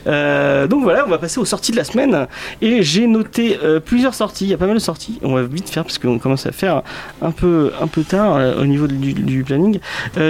[0.07, 2.27] Euh, donc voilà, on va passer aux sorties de la semaine.
[2.61, 4.45] Et j'ai noté euh, plusieurs sorties.
[4.45, 5.19] Il y a pas mal de sorties.
[5.23, 6.83] On va vite faire parce qu'on commence à faire
[7.21, 9.79] un peu, un peu tard euh, au niveau du, du planning.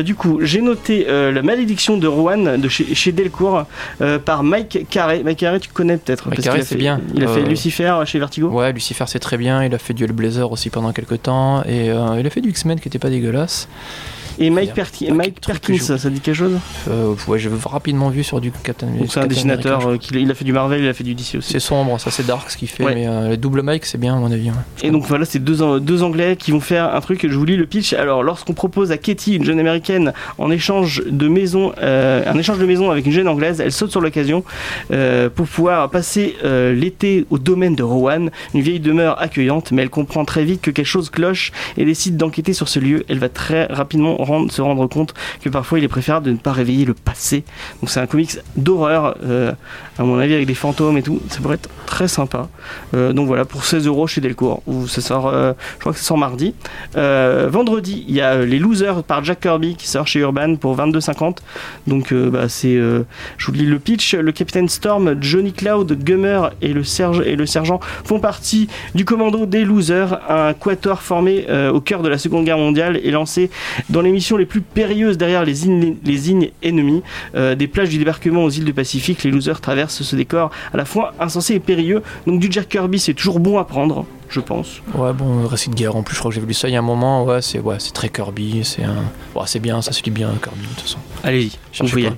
[0.05, 3.65] Du coup, j'ai noté La malédiction de Rowan de chez, chez Delcourt
[4.01, 5.21] euh, par Mike Carré.
[5.23, 6.99] Mike Carré, tu connais peut-être Mike Carré, c'est bien.
[7.13, 8.49] Il a fait Euh, Lucifer chez Vertigo.
[8.49, 11.89] Ouais, Lucifer c'est très bien, il a fait du Hellblazer aussi pendant quelques temps, et
[11.91, 13.67] euh, il a fait du X-Men qui était pas dégueulasse.
[14.39, 16.57] Et Mike, Il y a Perki- un Mike Perkins, ça dit quelque chose
[16.89, 20.29] Euh, ouais, j'ai rapidement vu sur du Captain Donc c'est un dessinateur, America, euh, il
[20.31, 21.53] a fait du Marvel, il a fait du DC aussi.
[21.53, 22.95] C'est sombre, ça c'est dark ce qu'il fait, Ouais.
[22.95, 24.49] mais euh, les double Mike c'est bien à mon avis.
[24.49, 24.55] ouais.
[24.83, 27.45] Et donc voilà, c'est deux, An- deux Anglais qui vont faire un truc, je vous
[27.45, 27.93] lis le pitch.
[27.93, 32.57] Alors, lorsqu'on propose à Katie, une jeune américaine, en échange de maison, euh, un échange
[32.59, 34.43] de maison avec une jeune anglaise, elle saute sur l'occasion
[34.91, 39.89] euh, pour pouvoir passer l'été au domaine de Rowan, une vieille demeure accueillante, mais elle
[39.89, 43.03] comprend très vite que quelque chose cloche et décide d'enquêter sur ce lieu.
[43.09, 44.15] Elle va très rapidement
[44.49, 47.43] se rendre compte que parfois il est préférable de ne pas réveiller le passé.
[47.81, 49.51] Donc c'est un comics d'horreur, euh,
[49.97, 51.21] à mon avis avec des fantômes et tout.
[51.29, 52.49] Ça pourrait être très sympa.
[52.93, 55.99] Euh, donc voilà, pour 16 euros chez Delcourt, où ça sort, euh, je crois que
[55.99, 56.53] ça sort mardi.
[56.95, 61.37] Vendredi, il y a Les Losers par Jack Kirby qui sort chez Urban pour 22,50.
[61.87, 66.73] Donc bah, c'est, je vous lis le pitch, le capitaine Storm, Johnny Cloud, Gummer et
[66.73, 71.81] le, serge- et le sergent font partie du commando des Losers, un quator formé au
[71.81, 73.49] cœur de la Seconde Guerre mondiale et lancé
[73.89, 77.03] dans les missions les plus périlleuses derrière les îles, les îles ennemies.
[77.35, 80.77] Euh, des plages du débarquement aux îles du Pacifique, les Losers traversent ce décor à
[80.77, 82.01] la fois insensé et périlleux.
[82.25, 84.81] Donc du Jack Kirby, c'est toujours bon à prendre, je pense.
[84.93, 86.75] Ouais, bon, récit de guerre en plus, je crois que j'ai vu ça il y
[86.75, 87.23] a un moment.
[87.25, 88.95] Ouais, c'est ouais, c'est très Kirby, c'est un.
[89.35, 90.97] Ouais, c'est bien, ça se lit bien Kirby de toute façon.
[91.23, 92.11] Allez-y, Cherchez.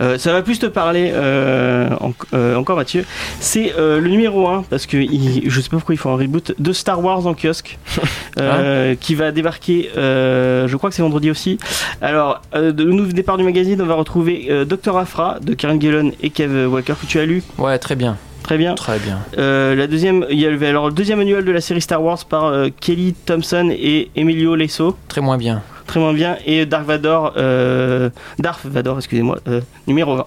[0.00, 3.04] Euh, ça va plus te parler euh, en- euh, encore Mathieu.
[3.40, 6.16] C'est euh, le numéro 1 parce que il- je sais pas pourquoi ils font un
[6.16, 7.78] reboot de Star Wars en kiosque
[8.40, 9.90] euh, qui va débarquer.
[9.96, 11.58] euh, je crois que c'est vendredi aussi.
[12.00, 15.54] Alors euh, de- le nouveau départ du magazine, on va retrouver euh, Dr Afra de
[15.54, 18.74] Karen Gillan et Kev Walker que tu as lu Ouais, très bien, très bien.
[18.74, 19.20] très bien.
[19.38, 22.02] Euh, la deuxième, il y a le, alors le deuxième annuel de la série Star
[22.02, 24.96] Wars par euh, Kelly Thompson et Emilio Lesso.
[25.08, 25.62] Très moins bien.
[25.86, 26.36] Très moins bien.
[26.46, 30.26] Et Dark Vador, euh, Darth Vador, excusez-moi, euh, numéro 20.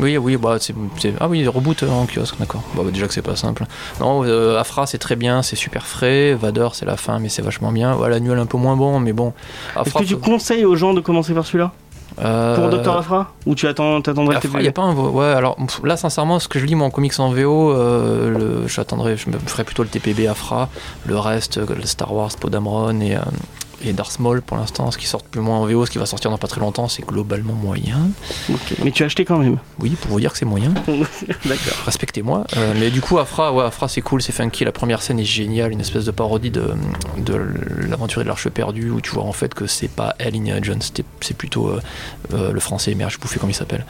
[0.00, 0.74] Oui, oui, bah c'est.
[1.20, 2.62] Ah oui, reboot en kiosque, d'accord.
[2.74, 3.66] Bah, déjà que c'est pas simple.
[4.00, 4.22] Non,
[4.56, 6.32] Afra c'est très bien, c'est super frais.
[6.34, 7.94] Vador c'est la fin, mais c'est vachement bien.
[7.96, 9.34] Ouais, l'annuel un peu moins bon, mais bon.
[9.84, 11.72] Est-ce que tu conseilles aux gens de commencer par celui-là?
[12.22, 12.96] Euh, Pour Dr.
[12.96, 16.38] Afra Ou tu attends, t'attendrais Afra, TPB y a pas un ouais alors là sincèrement
[16.38, 18.30] ce que je lis moi en comics en VO euh,
[18.62, 18.68] le-
[19.16, 20.68] je me ferai plutôt le TPB Afra
[21.06, 23.20] le reste euh, le Star Wars Podamron et euh,
[23.82, 26.06] et Darth Maul pour l'instant ce qui sort plus moins en VO ce qui va
[26.06, 27.98] sortir dans pas très longtemps c'est globalement moyen
[28.84, 29.58] Mais tu as acheté quand même.
[29.78, 30.72] oui pour vous dire que c'est moyen
[31.44, 31.74] D'accord.
[31.86, 35.18] respectez-moi Euh, mais du coup Afra ouais Afra c'est cool c'est funky la première scène
[35.18, 36.64] est géniale une espèce de parodie de,
[37.18, 37.34] de
[37.88, 40.80] l'aventure de l'arche perdue où tu vois en fait que c'est pas elle Indiana Jones
[41.20, 41.80] c'est plutôt euh,
[42.34, 43.84] euh, le français merde je bouffais comment il s'appelle?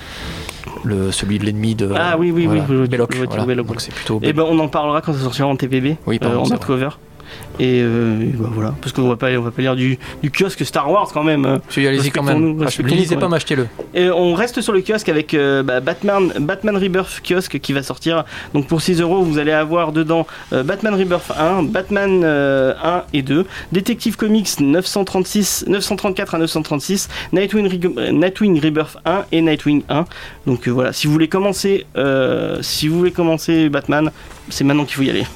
[0.85, 3.27] Le celui de l'ennemi de Ah oui, oui, voilà, oui, je- je- Belloc, je vois-
[3.27, 3.45] voilà.
[3.45, 3.67] Belloc.
[3.67, 6.41] donc c'est plutôt Et ben on en parlera quand ça sortira en TPB, Oui, pardon,
[6.41, 6.89] en c'est back cover.
[7.59, 10.31] Et, euh, et bah voilà, parce qu'on va pas, on va pas lire du, du
[10.31, 11.45] kiosque Star Wars quand même.
[11.45, 11.59] euh.
[11.69, 12.37] Si, allez-y quand même.
[12.37, 13.67] Ah, je respectons-nous lisez pas, m'achetez-le.
[13.95, 17.83] Et on reste sur le kiosque avec euh, bah, Batman, Batman Rebirth kiosque qui va
[17.83, 18.25] sortir.
[18.55, 23.03] Donc pour 6 euros, vous allez avoir dedans euh, Batman Rebirth 1, Batman euh, 1
[23.13, 27.69] et 2, Detective Comics 936, 934 à 936, Nightwing,
[28.13, 30.05] Nightwing Rebirth 1 et Nightwing 1.
[30.47, 31.87] Donc voilà, si vous voulez commencer,
[32.61, 34.11] si vous voulez commencer Batman,
[34.49, 35.27] c'est maintenant qu'il faut y aller.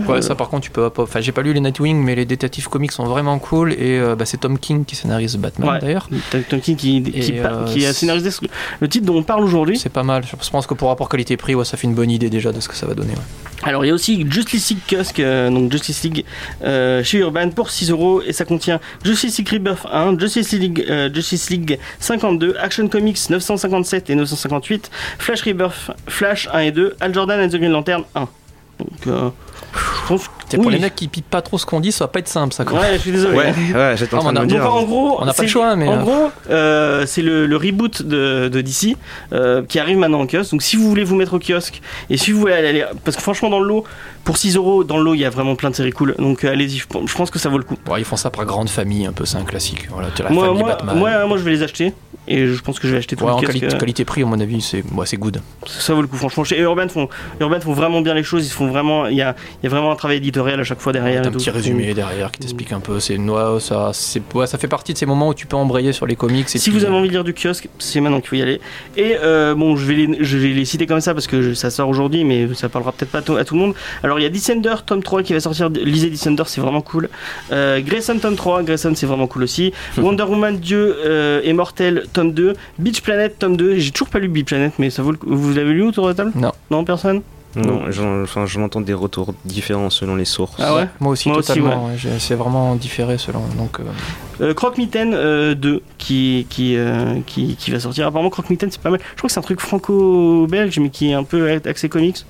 [0.00, 1.02] Ouais, Euh, ça par contre, tu peux pas.
[1.02, 3.72] Enfin, j'ai pas lu les Nightwing, mais les Detective Comics sont vraiment cool.
[3.72, 5.78] Et euh, bah, c'est Tom King qui scénarise Batman Ouais.
[5.80, 6.08] d'ailleurs.
[6.48, 8.30] Tom King qui, qui, euh, qui a scénarisé
[8.80, 9.78] le titre dont on parle aujourd'hui.
[9.78, 10.24] C'est pas mal.
[10.24, 12.68] Je pense que pour rapport qualité-prix, ouais, ça fait une bonne idée déjà de ce
[12.68, 13.12] que ça va donner.
[13.12, 13.18] ouais.
[13.64, 14.80] Alors il y a aussi Justice League
[15.20, 16.24] euh, donc Justice League
[17.04, 21.48] chez Urban pour 6 euros et ça contient Justice League Rebirth 1, Justice League, Justice
[21.50, 27.38] League 52, Action Comics 957 et 958, Flash Rebirth, Flash 1 et 2, Al Jordan
[27.40, 28.28] and the Green Lantern 1.
[28.80, 29.32] Donc
[29.74, 30.74] je pense C'est pour oui.
[30.74, 32.64] les mecs qui pipent pas trop ce qu'on dit, ça va pas être simple ça.
[32.64, 32.80] Quoi.
[32.80, 33.36] Ouais, je suis désolé.
[33.36, 34.74] Ouais, ouais, j'étais en Ah, de on a- me Donc dire.
[34.74, 37.46] en gros, on n'a pas c'est- le choix, mais, en euh, gros, euh, c'est le,
[37.46, 38.96] le reboot de, de DC
[39.32, 40.50] euh, qui arrive maintenant en kiosque.
[40.50, 43.16] Donc si vous voulez vous mettre au kiosque et si vous voulez aller, aller- parce
[43.16, 43.84] que franchement dans le lot,
[44.24, 46.14] pour 6 euros dans le lot, il y a vraiment plein de séries cool.
[46.18, 47.76] Donc euh, allez-y, je pense je pense que ça vaut le coup.
[47.88, 49.88] Ouais, ils font ça par grande famille, un peu, c'est un classique.
[49.90, 50.96] Voilà, la Moi, famille moi, Batman.
[50.98, 51.92] moi, moi, je vais les acheter
[52.28, 53.54] et je pense que je vais acheter tout Ouais, le en kiosque.
[53.54, 55.40] quali- euh, qualité-prix, à mon avis, c'est ouais, c'est good.
[55.66, 56.44] ça vaut le coup franchement.
[56.44, 57.08] Chez Urban font,
[57.40, 58.46] Urban font vraiment bien les choses.
[58.46, 60.80] Ils font vraiment, il y a, il y a vraiment un travail éditorial à chaque
[60.80, 61.24] fois derrière.
[61.24, 61.38] Et un tout.
[61.38, 63.00] petit résumé derrière qui t'explique un peu.
[63.00, 65.92] C'est ouais, ça, c'est ouais, ça fait partie de ces moments où tu peux embrayer
[65.92, 66.46] sur les comics.
[66.54, 68.60] Et Si vous avez envie de lire du kiosque, c'est maintenant qu'il faut y aller.
[68.96, 71.54] Et euh, bon, je vais, les, je vais les citer comme ça parce que je-
[71.54, 73.74] ça sort aujourd'hui, mais ça parlera peut-être pas à tout, le monde.
[74.02, 75.68] Alors il y a Descender, tome 3 qui va sortir.
[75.68, 77.08] Lisez Descender, c'est vraiment cool.
[77.52, 79.72] Euh, Grayson, tome 3, Grayson, c'est vraiment cool aussi.
[79.98, 82.54] Wonder Woman, Dieu euh, est mortel, tome 2.
[82.78, 83.76] Beach Planet, tome 2.
[83.78, 85.26] J'ai toujours pas lu Beach Planet, mais ça vaut le coup.
[85.30, 86.32] Vous l'avez lu autour de la table?
[86.34, 86.52] Non.
[86.70, 87.22] Non, personne?
[87.54, 90.54] Non, j'en- enfin, je m'entends des retours différents selon les sources.
[90.58, 91.86] Ah ouais Moi aussi, Moi aussi, totalement.
[91.86, 93.40] ouais, c'est vraiment différé selon.
[93.58, 93.84] Donc, euh,
[94.40, 98.06] Euh, Croque Mitaine euh, 2 qui, qui, euh, qui, qui va sortir.
[98.06, 99.00] Apparemment, Croque Mitaine c'est pas mal.
[99.12, 102.24] Je crois que c'est un truc franco-belge mais qui est un peu axé comics.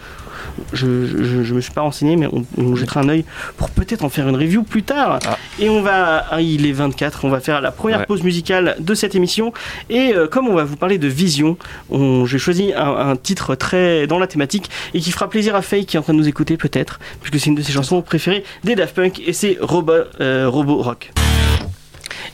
[0.72, 3.24] Je, je, je me suis pas renseigné, mais on, on jettera un œil
[3.56, 5.18] pour peut-être en faire une review plus tard.
[5.26, 5.38] Ah.
[5.58, 6.24] Et on va.
[6.30, 8.06] ah, il est 24, on va faire la première Ouais.
[8.06, 9.52] pause musicale de cette émission.
[9.90, 11.56] Et euh, comme on va vous parler de vision,
[11.90, 15.62] on- j'ai choisi un, un titre très dans la thématique et qui fera plaisir à
[15.62, 18.00] Faye qui est en train de nous écouter peut-être, puisque c'est une de ses chansons
[18.02, 21.10] préférées des Daft Punk et c'est Robo, euh, Robo Rock.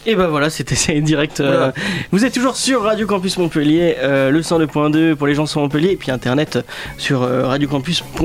[0.06, 1.40] Et ben voilà, c'était c'est direct.
[1.40, 1.72] euh, Voilà.
[2.12, 5.90] vous êtes toujours sur Radio Campus Montpellier, euh, le 102.2 pour les gens sur Montpellier,
[5.90, 6.58] et puis internet
[6.96, 8.16] sur euh, radiocampus.fr,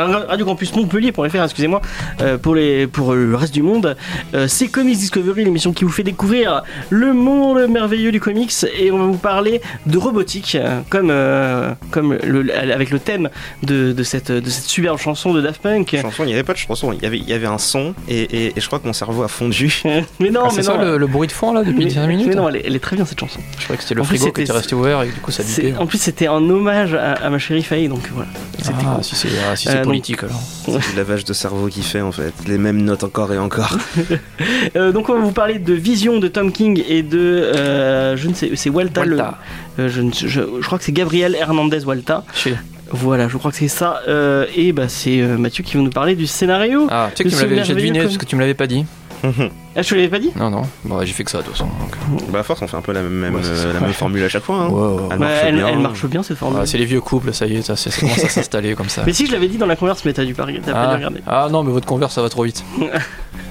[0.00, 1.82] euh, radiocampusmontpellier.fr, excusez-moi,
[2.22, 3.96] euh, pour, les, pour euh, le reste du monde.
[4.34, 8.90] Euh, c'est Comics Discovery, l'émission qui vous fait découvrir le monde merveilleux du comics, et
[8.90, 13.28] on va vous parler de robotique, euh, comme, euh, comme le, avec le thème
[13.62, 15.96] de, de, cette, de cette superbe chanson de Daft Punk.
[16.00, 17.94] Chanson, il n'y avait pas de chanson, il y avait, il y avait un son
[18.08, 19.82] et, et- et je crois que mon cerveau a fondu.
[20.20, 20.96] mais non, Ah, mais ça non.
[20.96, 22.76] le, le bruit de fond là depuis mais, 10 minutes mais non, elle est, elle
[22.76, 23.40] est très bien cette chanson.
[23.58, 25.30] Je croyais que c'était le En plus, frigo qui était resté ouvert et du coup
[25.32, 25.74] ça bipait.
[25.78, 28.28] En plus, c'était en hommage à, à ma chérie Faye, donc voilà.
[28.58, 29.04] C'était Ah, cool.
[29.04, 30.40] si c'est ah, si Euh, donc- politique alors.
[30.66, 32.32] C'est du lavage de cerveau qui fait en fait.
[32.46, 33.76] Les mêmes notes encore et encore.
[34.76, 37.18] Euh, donc, on va vous parler de Vision de Tom King et de.
[37.18, 39.04] euh, je ne sais, c'est Walta.
[39.04, 39.38] le- Walta.
[39.78, 42.24] euh, je, ne- je- je crois que c'est Gabriel Hernandez Walta.
[42.34, 42.54] Chez-
[42.92, 44.00] Voilà, je crois que c'est ça.
[44.08, 46.86] Euh, et bah, c'est euh, Mathieu qui va nous parler du scénario.
[46.90, 48.54] Ah, tu sais que tu me l'avais- j'ai merveilleux deviné parce que tu me l'avais
[48.54, 48.84] pas dit.
[49.24, 50.62] Je te l'avais pas dit Non, non.
[50.84, 51.66] Bon, ouais, j'ai fait que ça de toute façon.
[51.66, 52.30] donc.
[52.30, 53.72] bah à force on fait un peu la même, Ouais, c'est euh, ça.
[53.72, 54.56] la même formule à chaque fois.
[54.56, 54.68] Hein.
[55.12, 55.68] Elle Bah, marche elle, bien.
[55.68, 56.60] elle marche bien cette formule.
[56.62, 59.02] Ah, c'est les vieux couples, ça y est, ça, ça commence à s'installer comme ça.
[59.06, 61.20] mais si je l'avais dit dans la converse, mais t'as dû pas, Ah, regarder.
[61.26, 62.64] ah non, mais votre converse, ça va trop vite.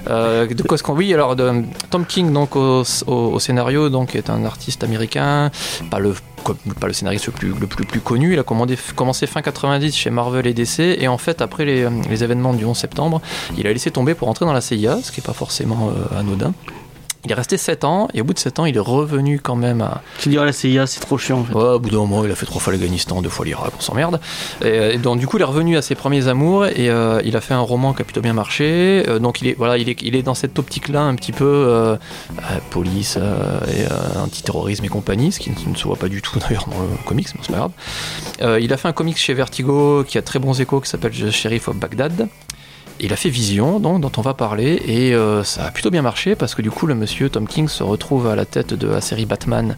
[0.08, 3.90] Euh, de quoi est-ce qu'on oui alors de, Tom King donc au, au- au scénario
[3.90, 5.50] donc est un artiste américain
[5.90, 6.14] pas le
[6.80, 10.80] pas le scénariste le plus connu il a commencé fin 90 chez Marvel et DC
[10.80, 13.20] et en fait après les, les événements du 11 septembre
[13.56, 16.18] il a laissé tomber pour entrer dans la CIA ce qui est pas forcément euh,
[16.18, 16.52] anodin
[17.24, 19.56] il est resté 7 ans et au bout de 7 ans il est revenu quand
[19.56, 21.54] même à, Tu diras la CIA, c'est trop chiant en fait.
[21.54, 23.80] Ouais, au bout d'un moment, il a fait trois fois l'Afghanistan, deux fois l'Irak, on
[23.80, 24.20] s'emmerde.
[24.64, 27.36] Et, et donc, du coup, il est revenu à ses premiers amours et euh, il
[27.36, 29.04] a fait un roman qui a plutôt bien marché.
[29.08, 31.44] Euh, donc, il est, voilà, il est, il est dans cette optique-là, un petit peu
[31.44, 35.96] euh, euh, police euh, et euh, antiterrorisme et compagnie, ce qui ne, ne se voit
[35.96, 37.72] pas du tout d'ailleurs dans le comics, mais c'est pas grave.
[38.42, 41.12] Euh, il a fait un comics chez Vertigo qui a très bons échos, qui s'appelle
[41.12, 42.28] The Sheriff of Baghdad.
[43.02, 46.02] Il a fait Vision, donc, dont on va parler, et euh, ça a plutôt bien
[46.02, 48.88] marché parce que du coup, le monsieur Tom King se retrouve à la tête de
[48.88, 49.74] la série Batman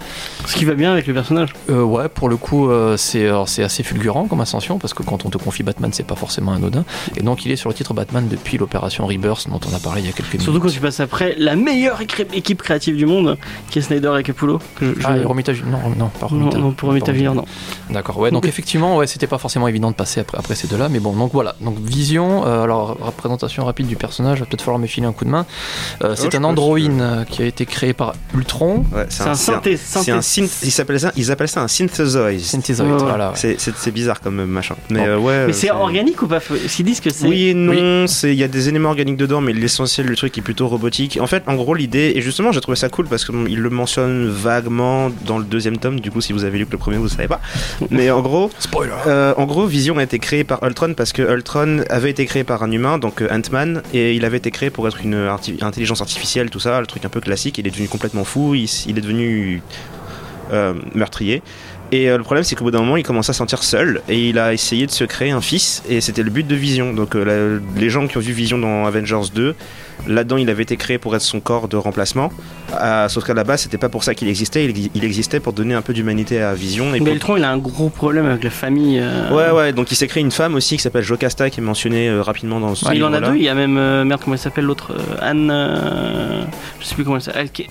[0.47, 1.51] Ce qui va bien avec le personnage.
[1.71, 5.25] euh, ouais, pour le coup, euh, c'est alors, assez fulgurant comme ascension parce que quand
[5.25, 6.85] on te confie Batman, c'est pas forcément anodin.
[7.17, 10.01] Et donc, il est sur le titre Batman depuis l'opération Rebirth dont on a parlé
[10.03, 10.43] il y a quelques minutes.
[10.43, 13.39] Surtout quand tu passes après la meilleure équipe créative du monde,
[13.71, 14.59] qui est Snyder et Capullo.
[14.81, 16.59] je- Ah, et Romita Non, non, pas non, Romita.
[16.59, 17.45] non, pour Romita Junior, non.
[17.91, 20.89] D'accord, ouais, donc effectivement, ouais, c'était pas forcément évident de passer après, après ces deux-là,
[20.89, 21.55] mais bon, donc voilà.
[21.61, 22.63] Donc, Vision, euh,
[23.13, 25.47] alors, représentation rapide du personnage, va peut-être falloir me filer un coup de main.
[26.03, 28.85] Euh, c'est je un androïne euh, qui a été créé par Ultron.
[28.93, 29.77] Ouais, C'est un synthé.
[29.77, 32.39] C'est synth- ils s'appellent ça, ils appellent ça un synthesoid.
[32.41, 32.99] Synthesoid, Ouais, ouais.
[33.03, 33.29] voilà.
[33.31, 33.37] ouais.
[33.37, 34.75] C'est- C'est c'est bizarre comme machin.
[34.91, 35.07] Mais Bon.
[35.07, 35.47] euh, ouais.
[35.47, 36.41] Mais c'est organique ou pas?
[36.67, 37.27] S'ils disent que c'est.
[37.27, 40.37] Oui et non, c'est il y a des éléments organiques dedans, mais l'essentiel du truc
[40.39, 41.19] est plutôt robotique.
[41.21, 44.29] En fait, en gros, l'idée et justement, j'ai trouvé ça cool parce qu'il le mentionne
[44.29, 46.01] vaguement dans le deuxième tome.
[46.01, 47.41] Du coup, si vous avez lu que le premier, vous savez pas.
[47.91, 51.23] Mais en gros, Spoiler euh, en gros, Vision a été créé par Ultron parce que
[51.23, 54.71] Ultron avait été créé par un humain, donc euh, Ant-Man, et il avait été créé
[54.71, 55.29] pour être une
[55.61, 57.59] intelligence artificielle, tout ça, le truc un peu classique.
[57.59, 59.61] Il est devenu complètement fou, il est devenu
[60.53, 61.43] euh, meurtrier.
[61.95, 64.01] Et euh, le problème, c'est qu'au bout d'un moment, il commence à se sentir seul
[64.09, 65.83] et il a essayé de se créer un fils.
[65.91, 66.95] Et c'était le but de Vision.
[66.95, 69.55] Donc, euh, la- les gens qui ont vu Vision dans Avengers 2,
[70.09, 72.33] là-dedans, il avait été créé pour être son corps de remplacement.
[73.09, 74.65] Sauf qu'à la base, c'était pas pour ça qu'il existait.
[74.65, 76.95] Il, il existait pour donner un peu d'humanité à Vision.
[76.95, 78.99] Et pour- Ultron, il a un gros problème avec la famille.
[78.99, 81.63] euh, Ouais, ouais, donc il s'est créé une femme aussi qui s'appelle Jocasta qui est
[81.63, 83.75] mentionnée rapidement dans ce il en a deux, il y a même.
[84.05, 85.53] merde, comment elle s'appelle l'autre Anne.
[86.81, 87.43] je sais plus comment elle s'appelle.
[87.43, 87.69] Alke...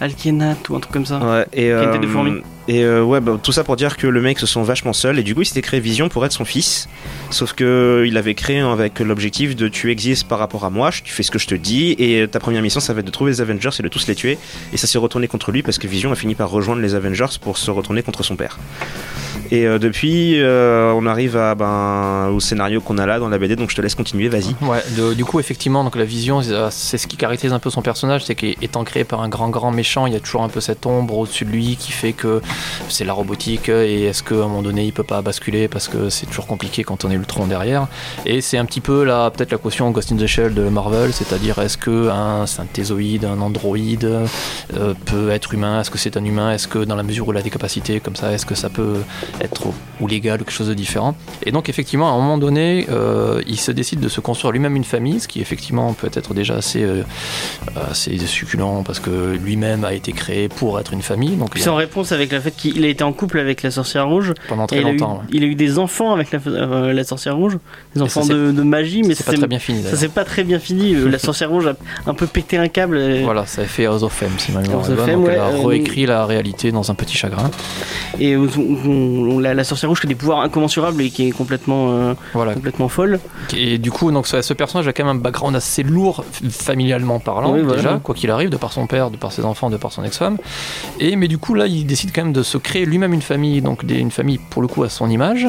[0.00, 1.18] Alkenat ou un truc comme ça.
[1.18, 1.70] Ouais, et,
[2.00, 4.46] Qui une euh, et euh, ouais, bah, tout ça pour dire que le mec se
[4.46, 6.88] sent vachement seul et du coup il s'était créé Vision pour être son fils.
[7.30, 11.12] Sauf que il avait créé avec l'objectif de tu existes par rapport à moi, tu
[11.12, 13.32] fais ce que je te dis et ta première mission ça va être de trouver
[13.32, 14.38] les Avengers et de tous les tuer.
[14.72, 17.38] Et ça s'est retourné contre lui parce que Vision a fini par rejoindre les Avengers
[17.40, 18.58] pour se retourner contre son père.
[19.52, 23.36] Et euh, depuis, euh, on arrive à, ben, au scénario qu'on a là dans la
[23.36, 24.54] BD, donc je te laisse continuer, vas-y.
[24.64, 24.82] Ouais,
[25.14, 28.24] du coup, effectivement, donc la vision, euh, c'est ce qui caractérise un peu son personnage,
[28.24, 30.86] c'est qu'étant créé par un grand, grand méchant, il y a toujours un peu cette
[30.86, 32.40] ombre au-dessus de lui qui fait que
[32.88, 36.08] c'est la robotique et est-ce qu'à un moment donné, il peut pas basculer parce que
[36.10, 37.86] c'est toujours compliqué quand on est Ultron derrière?
[38.26, 41.12] Et c'est un petit peu la peut-être la caution Ghost in the Shell de Marvel,
[41.12, 45.80] c'est-à-dire est-ce que un synthézoïde, un androïde euh, peut être humain?
[45.80, 46.52] Est-ce que c'est un humain?
[46.52, 48.68] Est-ce que dans la mesure où il a des capacités comme ça, est-ce que ça
[48.68, 48.96] peut
[49.40, 49.66] être
[50.00, 51.14] ou- légal ou quelque chose de différent?
[51.44, 54.76] Et donc effectivement, à un moment donné, euh, il se décide de se construire lui-même
[54.76, 57.02] une famille, ce qui effectivement peut être déjà assez, euh,
[57.90, 61.36] assez succulent parce que lui-même a été créé pour être une famille.
[61.36, 63.70] Donc Puis a- en réponse avec le fait qu'il a été en couple avec la
[63.70, 64.32] sorcière rouge.
[64.48, 65.14] pendant Et très il, a eu, longtemps.
[65.18, 65.24] ouais.
[65.30, 67.58] il a eu des enfants avec la, euh, la sorcière rouge.
[67.94, 70.44] Des enfants de, de magie, mais c'est pas très bien fini ça s'est pas très
[70.44, 70.94] bien fini.
[70.94, 71.74] La sorcière rouge a
[72.06, 72.98] un peu pété un câble.
[72.98, 75.06] et- Voilà, ça a fait House of Fame, si ma mémoire House est of bonne.
[75.06, 77.50] Fame, Donc elle ouais, a euh, réécrit la réalité dans un petit chagrin.
[78.20, 81.26] Et on, on- on- la, la sorcière rouge qui a des pouvoirs incommensurables et qui
[81.28, 82.54] est complètement, euh, Voilà.
[82.54, 83.18] complètement folle.
[83.56, 87.52] Et du coup, donc, ce personnage a quand même un background assez lourd, familialement parlant,
[87.54, 87.76] Oui, voilà.
[87.76, 90.04] déjà, quoi qu'il arrive, de par son père, de par ses enfants, de par son
[90.04, 90.36] ex-femme.
[91.00, 93.60] Et, mais du coup, là, il décide quand même de se créer lui-même une famille,
[93.62, 95.46] donc des- une famille pour le coup à son image,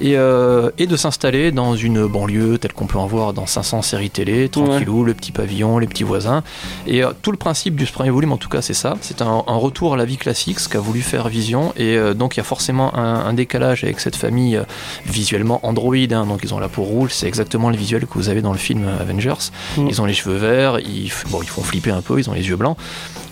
[0.00, 3.82] et, euh, et de s'installer dans une banlieue telle qu'on peut en voir dans 500
[3.82, 6.42] séries télé, tranquillou, le petit pavillon, les petits voisins.
[6.86, 8.96] Et euh, tout le principe du premier volume, en tout cas, c'est ça.
[9.00, 11.72] C'est un, un retour à la vie classique, ce qu'a voulu faire Vision.
[11.76, 14.64] Et euh, donc, il y a forcément un, un décalage avec cette famille euh,
[15.06, 15.94] visuellement Android.
[15.96, 16.26] hein.
[16.26, 17.10] donc, ils ont la peau rouge.
[17.12, 19.50] C'est exactement le visuel que vous avez dans le film Avengers.
[19.76, 19.86] Mm.
[19.88, 20.78] Ils ont les cheveux verts.
[20.80, 22.18] Ils, f- bon, ils font flipper un peu.
[22.18, 22.76] Ils ont les yeux blancs.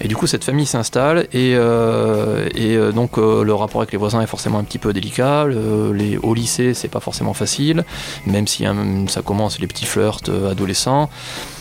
[0.00, 1.26] Et du coup, cette famille s'installe.
[1.32, 1.52] Et,
[2.54, 5.44] et donc, le rapport avec les voisins est forcément un petit peu délicat.
[5.44, 7.84] Le- les, au lycée, c'est pas forcément facile.
[8.26, 11.08] Même si hein, ça commence les petits flirts euh, adolescents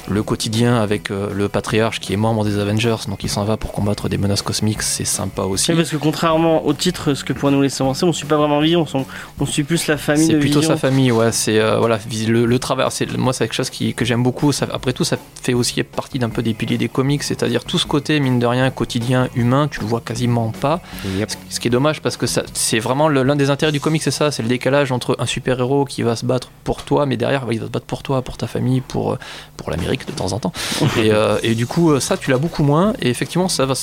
[0.10, 3.58] le quotidien avec euh, le patriarche qui est membre des Avengers, donc il s'en va
[3.58, 5.72] pour combattre des menaces cosmiques, c'est sympa aussi.
[5.72, 8.38] Oui, parce que contrairement au titre, ce que pourrait nous laisser avancer, on suit pas
[8.38, 9.06] vraiment Vision, on,
[9.40, 10.76] on suit plus la famille C'est plutôt Vision.
[10.76, 11.32] sa famille, ouais.
[11.32, 12.86] C'est euh, voilà, le, le travail.
[12.92, 14.52] C'est moi, c'est quelque chose qui, que j'aime beaucoup.
[14.52, 17.78] Ça- après tout, ça fait aussi partie d'un peu des piliers des comics, c'est-à-dire tout
[17.80, 20.82] ce côté mine de rien quotidien humain, tu le vois quasiment pas.
[21.18, 21.32] Yep.
[21.32, 24.12] Ce- Ce qui est dommage parce que c'est vraiment l'un des intérêts du comic, c'est
[24.12, 27.18] ça, c'est le décalage entre un super héros qui va se battre pour toi, mais
[27.18, 29.18] derrière, il va se battre pour toi, pour ta famille, pour euh,
[29.58, 30.52] pour l'Amérique de temps en temps.
[30.98, 32.94] et, euh, et du coup, euh, ça, tu l'as beaucoup moins.
[33.02, 33.74] Et effectivement, ça va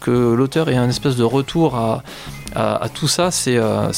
[0.00, 2.02] que l'auteur ait un espèce de retour à
[2.54, 3.88] à, à tout ça, c'est euh,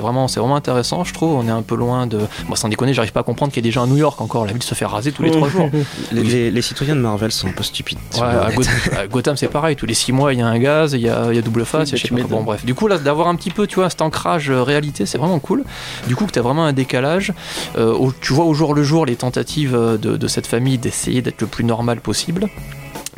[0.00, 1.34] vraiment, c'est vraiment intéressant, je trouve.
[1.34, 2.18] On est un peu loin de.
[2.48, 4.20] Moi, sans déconner, j'arrive pas à comprendre qu'il y ait des gens à New York
[4.20, 4.44] encore.
[4.46, 5.70] La ville se fait raser tous les trois jours.
[6.12, 7.98] Les, les- les citoyens de Marvel sont un peu stupides.
[8.16, 9.76] Ouais, à, Goth- à Gotham, c'est pareil.
[9.76, 11.42] Tous les six mois, il y a un gaz, il y a, il y a
[11.42, 11.90] double face.
[11.92, 12.64] Oui, je sais tu pas bon, bref.
[12.64, 15.38] Du coup, là, d'avoir un petit peu, tu vois, cet ancrage euh, réalité, c'est vraiment
[15.38, 15.64] cool.
[16.06, 17.32] Du coup, que tu as vraiment un décalage.
[17.78, 21.40] Euh, tu vois au jour le jour les tentatives de, de cette famille d'essayer d'être
[21.40, 22.48] le plus normal possible.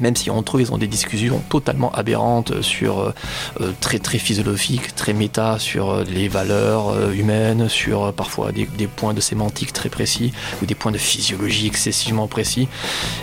[0.00, 3.14] Même si entre eux, ils ont des discussions totalement aberrantes sur euh,
[3.60, 9.14] euh, très très physiologiques, très méta sur euh, les valeurs humaines, sur parfois des, points
[9.14, 12.68] de sémantique très précis ou des points de physiologie excessivement précis.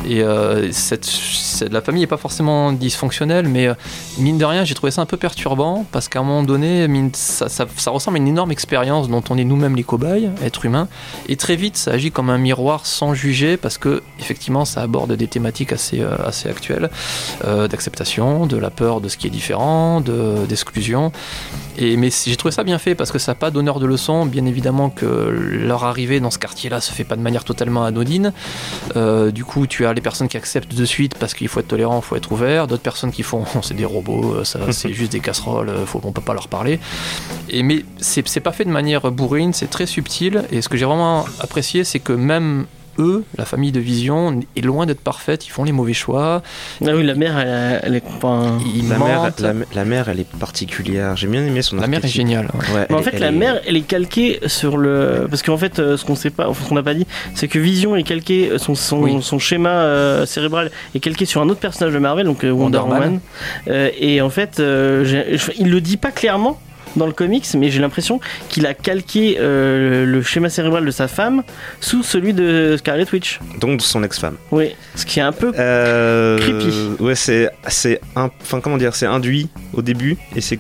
[0.08, 0.24] Et
[0.72, 1.10] cette,
[1.70, 3.70] la famille n'est pas forcément dysfonctionnelle, mais
[4.18, 7.66] mine de rien, j'ai trouvé ça un peu perturbant parce qu'à un moment donné, ça,
[7.88, 10.88] ressemble à une énorme expérience dont on est nous-mêmes les cobayes, êtres humains,
[11.28, 15.14] et très vite, ça agit comme un miroir sans juger parce que effectivement, ça aborde
[15.14, 20.02] des thématiques assez, assez actuelles euh, d'acceptation, de la peur de ce qui est différent,
[20.02, 21.12] de- d'exclusion.
[21.78, 24.26] Et mais j'ai trouvé ça bien fait parce que ça n'a pas d'honneur de leçon.
[24.26, 28.34] Bien évidemment que leur arrivée dans ce quartier-là se fait pas de manière totalement anodine.
[28.96, 31.68] Euh, du coup, tu as les personnes qui acceptent de suite parce qu'il faut être
[31.70, 32.68] tolérant, il faut être ouvert.
[32.68, 36.22] D'autres personnes qui font, c'est des robots, euh, c'est juste des casseroles, faut, on peut
[36.22, 36.80] pas leur parler.
[37.50, 40.44] Et mais c'est pas fait de manière bourrine, c'est très subtil.
[40.52, 42.66] Et ce que j'ai vraiment apprécié, c'est que même
[43.02, 45.46] eux, la famille de Vision, est loin d'être parfaite.
[45.48, 46.42] Ils font les mauvais choix.
[46.86, 48.04] Ah oui, la mère, elle, elle est.
[48.76, 51.16] Ils La mère, la, la mère, elle est particulière.
[51.18, 52.50] J'ai bien aimé son La mère est géniale.
[52.74, 52.92] ouais.
[52.94, 55.28] En fait, la est- mère, elle est calquée sur le.
[55.30, 57.48] Parce qu'en fait, euh, ce qu'on sait pas, enfin, ce qu'on n'a pas dit, c'est
[57.48, 59.18] que Vision est calqué, son, son, Oui.
[59.22, 62.78] son schéma euh, cérébral est calqué sur un autre personnage de Marvel, donc euh, Wonder,
[62.80, 63.02] Wonder Man.
[63.04, 63.20] Woman.
[63.68, 66.60] Euh, et en fait, euh, il le dit pas clairement
[66.96, 71.08] dans le comics, mais j'ai l'impression qu'il a calqué euh, le schéma cérébral de sa
[71.08, 71.44] femme
[71.80, 73.40] sous celui de Scarlet Witch.
[73.60, 74.36] Donc de son ex-femme.
[74.52, 75.52] Oui, ce qui est un peu.
[75.58, 77.04] Euh, Creepy.
[77.04, 80.60] Ouais, c'est c'est un, enfin comment dire, c'est induit au début et c'est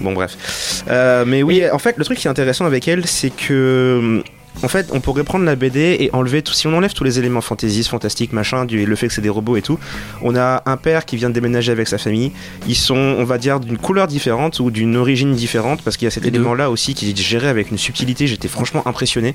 [0.00, 0.84] bon bref.
[0.88, 4.22] Euh, mais oui, en fait, le truc qui est intéressant avec elle, c'est que
[4.62, 6.52] en fait, on pourrait prendre la BD et enlever tout.
[6.52, 9.28] Si on enlève tous les éléments fantaisistes, fantastiques, machin, du, le fait que c'est des
[9.28, 9.78] robots et tout,
[10.22, 12.32] on a un père qui vient de déménager avec sa famille.
[12.66, 16.08] Ils sont, on va dire, d'une couleur différente ou d'une origine différente, parce qu'il y
[16.08, 18.26] a cet élément-là aussi qui est géré avec une subtilité.
[18.26, 19.34] J'étais franchement impressionné.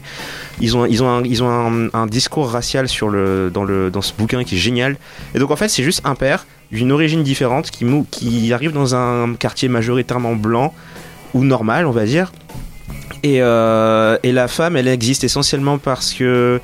[0.59, 3.91] Ils ont, ils ont, un, ils ont un, un discours racial sur le, dans, le,
[3.91, 4.97] dans ce bouquin qui est génial.
[5.35, 8.71] Et donc en fait, c'est juste un père d'une origine différente qui, mou- qui arrive
[8.71, 10.73] dans un quartier majoritairement blanc
[11.33, 12.31] ou normal, on va dire.
[13.23, 16.59] Et, euh, et la femme, elle existe essentiellement parce que.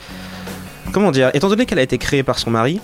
[0.92, 2.80] Comment dire Étant donné qu'elle a été créée par son mari,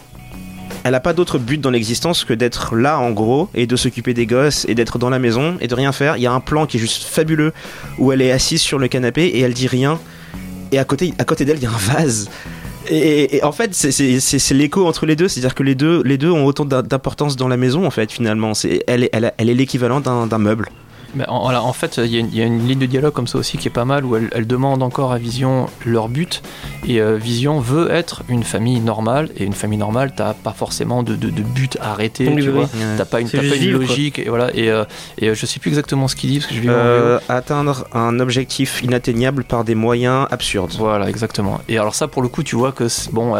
[0.83, 4.13] elle n'a pas d'autre but dans l'existence que d'être là en gros et de s'occuper
[4.13, 6.17] des gosses et d'être dans la maison et de rien faire.
[6.17, 7.53] Il y a un plan qui est juste fabuleux
[7.97, 9.99] où elle est assise sur le canapé et elle dit rien.
[10.73, 12.29] Et à côté, à côté d'elle, il y a un vase.
[12.91, 16.45] Et, en fait, c'est- l'écho entre les deux, c'est-à-dire que les deux, les deux ont
[16.45, 18.51] autant d'im- d'importance dans la maison en fait finalement.
[18.87, 20.67] Elle est, l'équivalent d'un meuble.
[21.27, 23.13] En, voilà, en fait, il y, a une- il y a une ligne de dialogue
[23.13, 26.09] comme ça aussi qui est pas mal où elle, elle demande encore à Vision leur
[26.09, 26.41] but.
[26.87, 29.29] Et euh, Vision veut être une famille normale.
[29.37, 32.27] Et une famille normale, t'as pas forcément de, de- de but arrêté.
[32.27, 32.69] Oui, tu oui, vois.
[32.73, 32.79] oui.
[32.97, 33.79] T'as pas une, t'as pas une quoi.
[33.87, 34.19] logique.
[34.19, 34.49] Et voilà.
[34.55, 34.83] Et, euh,
[35.19, 37.85] et euh, je sais plus exactement ce qu'il dit parce que je en Euh, atteindre
[37.93, 40.73] un objectif inatteignable par des moyens absurdes.
[40.77, 41.59] Voilà, exactement.
[41.69, 43.35] Et alors ça, pour le coup, tu vois que bon,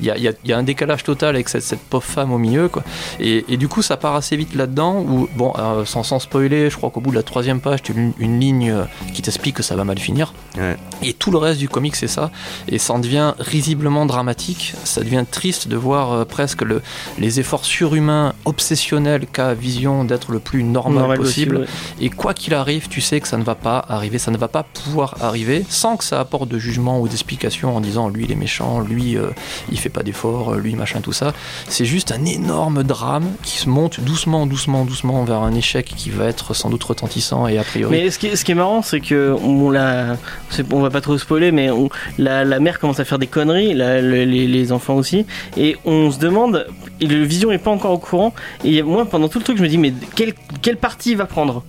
[0.00, 1.80] il y, a, il y a- il y a un décalage total avec cette, cette
[1.80, 2.82] pauvre femme au milieu, quoi.
[3.20, 4.96] Et, et du coup, ça part assez vite là-dedans.
[5.06, 5.52] Où bon,
[5.84, 8.40] sans, sans spoiler, je crois qu'au bout de la troisième page, tu as une, une
[8.40, 10.34] ligne euh, qui t'explique que ça va mal finir.
[10.58, 10.76] Ouais.
[11.02, 12.30] Et tout le reste du comic, c'est ça.
[12.68, 14.74] Et ça en devient risiblement dramatique.
[14.84, 16.82] Ça devient triste de voir euh, presque le,
[17.18, 21.56] les efforts surhumains, obsessionnels qu'a Vision d'être le plus normal, Normal possible.
[21.58, 21.66] ouais.
[22.00, 24.48] Et quoi qu'il arrive, tu sais que ça ne va pas arriver, ça ne va
[24.48, 28.32] pas pouvoir arriver sans que ça apporte de jugement ou d'explication en disant lui il
[28.32, 29.30] est méchant, lui euh,
[29.70, 31.32] il fait pas d'efforts, lui machin tout ça.
[31.68, 36.10] C'est juste un énorme drame qui se monte doucement, doucement, doucement vers un échec qui
[36.10, 36.82] va être sans doute
[37.90, 41.68] Mais ce qui est, marrant, c'est que on, va pas trop spoiler, mais
[42.18, 45.26] la, mère commence à faire des conneries, les, enfants aussi,
[45.56, 46.66] et on se demande,
[47.00, 48.34] et le Vision est pas encore au courant,
[48.64, 51.26] et moi pendant tout le truc, je me dis mais quel, quel parti il va
[51.26, 51.62] prendre?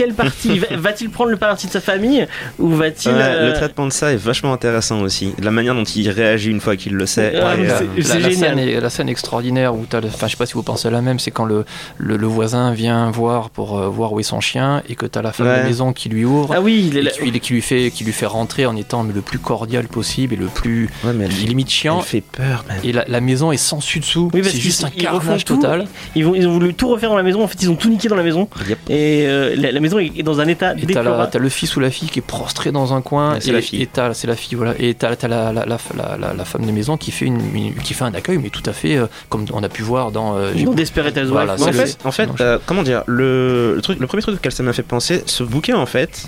[0.00, 2.26] Quel parti Va- Va-t-il prendre le parti de sa famille
[2.58, 5.34] ou va-t-il Ouais, euh, Le traitement de ça est vachement intéressant aussi.
[5.42, 7.32] La manière dont il réagit une fois qu'il le sait.
[7.34, 10.36] Euh, c'est- la, scène est, la scène est extraordinaire où t'as le- enfin je sais
[10.36, 11.64] pas si vous pensez à la même c'est quand le,
[11.98, 15.22] le, le voisin vient voir pour euh, voir où est son chien et que t'as
[15.22, 15.60] la femme Ouais.
[15.60, 18.04] de maison qui lui ouvre Ah oui, il est là- qui, qui lui fait qui
[18.04, 21.30] lui fait rentrer en étant le plus cordial possible et le plus ouais, mais elle,
[21.32, 24.56] limite chiant elle fait peur, et la, la maison est sans dessus dessous Oui, c'est
[24.58, 27.42] juste un carnage total ils, vont, ils ont voulu tout refaire dans la maison.
[27.42, 28.78] En fait, ils ont tout niqué dans la maison, Yep.
[28.90, 31.28] et euh, la, la maison est est dans un état et déplorable.
[31.32, 33.52] t'as le fils ou la fille qui est prostré dans un coin Ouais, c'est et,
[33.52, 33.82] la fille.
[33.82, 36.64] et t'as- c'est la fille voilà et t'as, la, la, la, la, la- la femme
[36.66, 39.06] de maison qui fait, une, une- qui fait un accueil mais tout à fait euh,
[39.28, 41.30] comme on a pu voir dans euh, j'ai- Dans Desperate Housewives.
[41.30, 44.22] Voilà, en le- fait, en fait non, euh, comment dire, le, le truc, le premier
[44.22, 46.26] truc auquel ça m'a fait penser, ce bouquin en fait,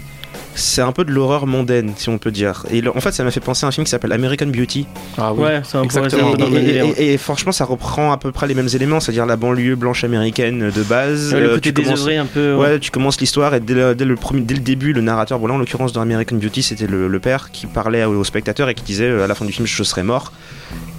[0.55, 2.65] c'est un peu de l'horreur mondaine, si on peut dire.
[2.71, 4.87] Et le- en fait, ça m'a fait penser à un film qui s'appelle American Beauty.
[5.19, 6.35] ah oui Ouais, c'est un peu, Exactement.
[6.57, 6.79] Et, et-
[7.11, 10.05] et- et franchement, ça reprend à peu près les mêmes éléments, c'est-à-dire la banlieue blanche
[10.05, 11.33] américaine de base.
[11.33, 12.55] Ouais, le Euh, côté tu commences- désœuvré un peu.
[12.55, 15.39] Ouais, tu commences l'histoire et dès le, dès le premier, dès le début, le narrateur,
[15.39, 18.25] bon là en l'occurrence dans American Beauty, c'était le, le père qui parlait au, au
[18.25, 20.33] spectateur et qui disait euh, à la fin du film je serai mort.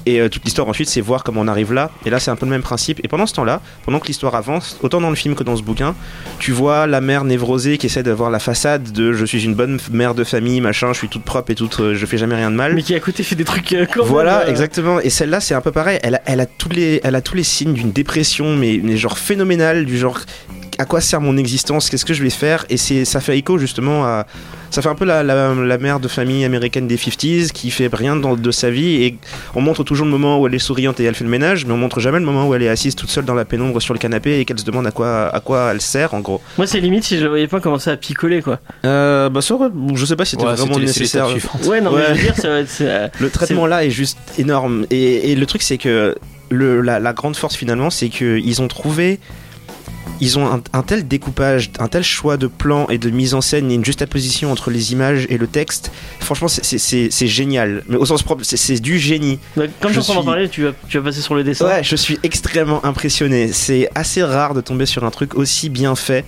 [0.05, 1.89] Et euh, toute l'histoire ensuite, c'est voir comment on arrive là.
[2.05, 2.99] Et là, c'est un peu le même principe.
[3.03, 5.63] Et pendant ce temps-là, pendant que l'histoire avance, autant dans le film que dans ce
[5.63, 5.95] bouquin,
[6.39, 9.79] tu vois la mère névrosée qui essaie d'avoir la façade de je suis une bonne
[9.91, 12.51] mère de famille, machin, je suis toute propre et toute, euh, je fais jamais rien
[12.51, 12.73] de mal.
[12.73, 14.99] Mais qui à côté fait des trucs euh, quand Voilà, euh, exactement.
[14.99, 15.99] Et celle-là, c'est un peu pareil.
[16.03, 18.97] Elle a, elle a tous les, elle a tous les signes d'une dépression, mais, mais
[18.97, 20.19] genre phénoménale, du genre
[20.80, 22.65] à quoi sert mon existence, qu'est-ce que je vais faire?
[22.69, 24.26] Et c'est, ça fait écho justement à,
[24.71, 27.89] ça fait un peu la, la, la mère de famille américaine des 50s qui fait
[27.93, 29.03] rien dans- de sa vie.
[29.03, 29.17] Et
[29.55, 31.74] on montre toujours le moment où elle est souriante et elle fait le ménage, mais
[31.74, 33.93] on montre jamais le moment où elle est assise toute seule dans la pénombre sur
[33.93, 36.41] le canapé et qu'elle se demande à quoi, à quoi elle sert en gros.
[36.57, 38.59] Moi, c'est limite si je le voyais pas commencer à picoler quoi.
[38.86, 39.55] Euh, bah ça
[39.93, 41.28] je sais pas si c'était Ouais, vraiment nécessaire.
[41.65, 42.03] Ouais, non, mais Ouais.
[42.09, 42.78] je veux dire, ça va être.
[42.82, 44.86] euh, Le traitement là est juste énorme.
[44.89, 46.15] Et, et le truc, c'est que
[46.49, 49.19] le, la, la grande force finalement, c'est qu'ils ont trouvé.
[50.20, 53.41] Ils ont un, un tel découpage, un tel choix de plan et de mise en
[53.41, 55.91] scène et une juxtaposition entre les images et le texte.
[56.20, 57.84] Franchement, c'est- génial.
[57.89, 59.39] Mais au sens propre, c'est- du génie.
[59.55, 61.66] Comme Je t'entends en suis- parler, tu vas, tu vas passer sur le dessin.
[61.68, 63.51] Ouais, je suis extrêmement impressionné.
[63.51, 66.26] C'est assez rare de tomber sur un truc aussi bien fait.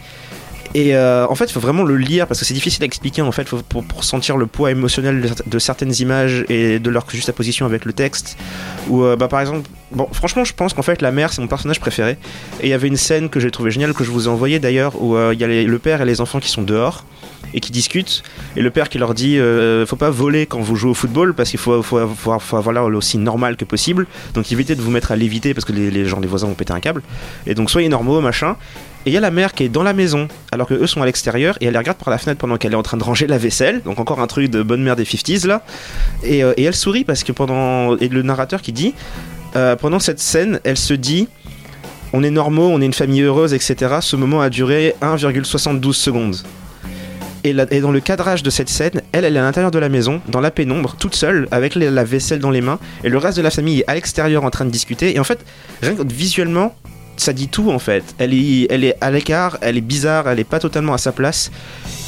[0.76, 3.22] Et euh, en fait, il faut vraiment le lire parce que c'est difficile à expliquer
[3.22, 7.66] en fait faut- pour, sentir le poids émotionnel de, certaines images et de leur juxtaposition
[7.66, 8.38] avec le texte.
[8.90, 11.48] Ou euh, bah, par exemple, bon, franchement, je pense qu'en fait, la mère c'est mon
[11.48, 12.18] personnage préféré.
[12.60, 14.60] Et il y avait une scène que j'ai trouvé géniale que je vous ai envoyée
[14.60, 17.06] d'ailleurs où euh, il y a le père et les enfants qui sont dehors
[17.54, 18.22] et qui discutent.
[18.58, 21.36] Et le père qui leur dit euh, faut pas voler quand vous jouez au football
[21.36, 24.08] parce qu'il faut, faut, faut, faut avoir l'air aussi normal que possible.
[24.34, 26.54] Donc évitez de vous mettre à léviter parce que les, les gens, les voisins vont
[26.54, 27.02] péter un câble.
[27.48, 28.58] Et donc soyez normaux, machin.
[29.06, 31.02] Et il y a la mère qui est dans la maison alors que eux sont
[31.02, 33.04] à l'extérieur et elle les regarde par la fenêtre pendant qu'elle est en train de
[33.04, 33.82] ranger la vaisselle.
[33.84, 35.62] Donc encore un truc de bonne mère des 50s là.
[36.24, 37.98] Et, euh, et elle sourit parce que pendant.
[37.98, 38.96] Et le narrateur qui dit
[39.56, 41.28] euh, pendant cette scène, elle se dit
[42.14, 43.98] on est normaux, on est une famille heureuse, etc.
[44.02, 46.38] Ce moment a duré 1,72 secondes.
[47.44, 50.20] Et, dans le cadrage de cette scène, elle, elle est à l'intérieur de la maison,
[50.30, 53.44] dans la pénombre, toute seule, avec la vaisselle dans les mains, et le reste de
[53.44, 55.16] la famille est à l'extérieur en train de discuter.
[55.16, 55.46] Et en fait,
[55.84, 56.76] rien que visuellement,
[57.18, 58.16] ça dit tout en fait.
[58.18, 61.12] Elle est, elle est à l'écart, elle est bizarre, elle est pas totalement à sa
[61.12, 61.52] place.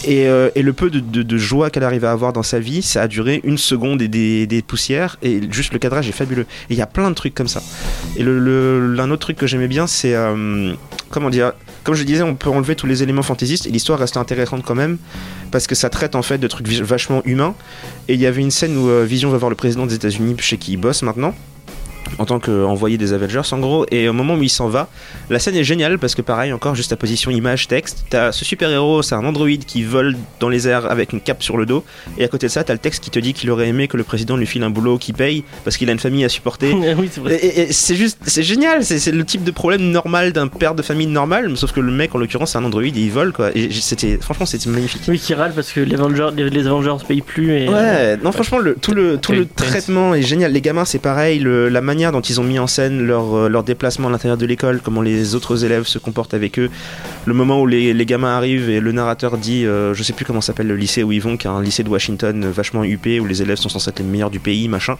[0.03, 3.08] Et, euh, le peu de, joie qu'elle arrive à avoir dans sa vie, ça a
[3.08, 5.18] duré une seconde et des, poussières.
[5.22, 6.45] Et juste le cadrage est fabuleux.
[6.70, 7.62] Et il y a plein de trucs comme ça.
[8.16, 10.74] Et le, le- l'un autre truc que j'aimais bien, c'est euh,
[11.10, 11.53] comment dire.
[11.84, 14.76] Comme je disais, on peut enlever tous les éléments fantaisistes et l'histoire reste intéressante quand
[14.76, 14.97] même
[15.51, 17.55] parce que ça traite en fait de trucs vachement humains.
[18.10, 20.36] Et il y avait une scène où euh, Vision va voir le président des États-Unis
[20.39, 21.34] chez qui il bosse maintenant
[22.20, 24.88] en tant qu'envoyé des Avengers en gros et au moment où il s'en va
[25.30, 28.45] la scène est géniale parce que pareil encore juste la position image texte t'as ce
[28.45, 31.66] super héros c'est un androïde qui vole dans les airs avec une cape sur le
[31.66, 31.84] dos
[32.18, 33.97] et à côté de ça t'as le texte qui te dit qu'il aurait aimé que
[33.97, 36.74] le président lui file un boulot qui paye parce qu'il a une famille à supporter
[36.97, 37.36] oui, c'est vrai.
[37.36, 40.47] et, et- et c'est juste, c'est génial, c'est c'est le type de problème normal d'un
[40.47, 43.12] père de famille normal, sauf que le mec en l'occurrence c'est un androïde et il
[43.12, 43.49] vole quoi.
[43.55, 45.01] Et c'était, franchement c'était magnifique.
[45.08, 47.51] Oui, qui râle parce que les Avengers, les, les Avengers payent plus.
[47.51, 50.51] Et, Ouais, non franchement le, tout le tout traitement est génial.
[50.53, 53.50] Les gamins c'est pareil, le- la manière dont ils ont mis en scène leur, euh,
[53.50, 56.70] leur déplacement à l'intérieur de l'école, comment les autres élèves se comportent avec eux,
[57.26, 60.26] le moment où les, les gamins arrivent et le narrateur dit, euh, je sais plus
[60.26, 62.84] comment s'appelle le lycée où ils vont, qui est un lycée de Washington euh, vachement
[62.84, 64.98] huppé, où les élèves sont censés être les meilleurs du pays, machin.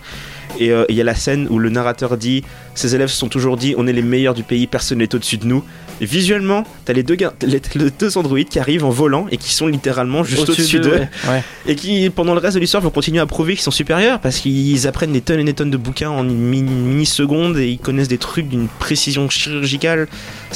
[0.60, 2.43] Et il y a la scène où le narrateur dit,
[2.74, 5.38] ces élèves se sont toujours dit, on est les meilleurs du pays, personne n'est au-dessus
[5.38, 5.64] de nous.
[6.02, 9.68] Visuellement, t'as les deux, les, les deux androïdes qui arrivent en volant et qui sont
[9.68, 11.10] littéralement juste au-dessus d'eux ouais.
[11.28, 11.43] Ouais.
[11.68, 14.38] et qui pendant le reste de l'histoire vont continuer à prouver qu'ils sont supérieurs parce
[14.38, 17.80] qu'ils apprennent des tonnes et des tonnes de bouquins en une mini- mini-seconde et ils
[17.80, 20.08] connaissent des trucs d'une précision chirurgicale.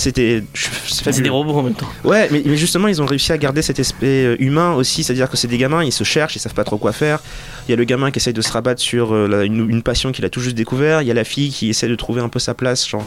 [0.02, 0.44] C'était
[0.88, 1.88] c'est des robots en même temps.
[2.04, 5.30] Ouais, mais, mais justement, ils ont réussi à garder cet aspect euh, humain aussi, c'est-à-dire
[5.30, 7.20] que c'est des gamins, ils se cherchent, ils savent pas trop quoi faire.
[7.68, 9.84] Il y a le gamin qui essaye de se rabattre sur euh, la- une, une
[9.84, 11.02] passion qu'il a tout juste découvert.
[11.04, 13.06] Il y a la fille qui essaie de trouver un peu sa place, genre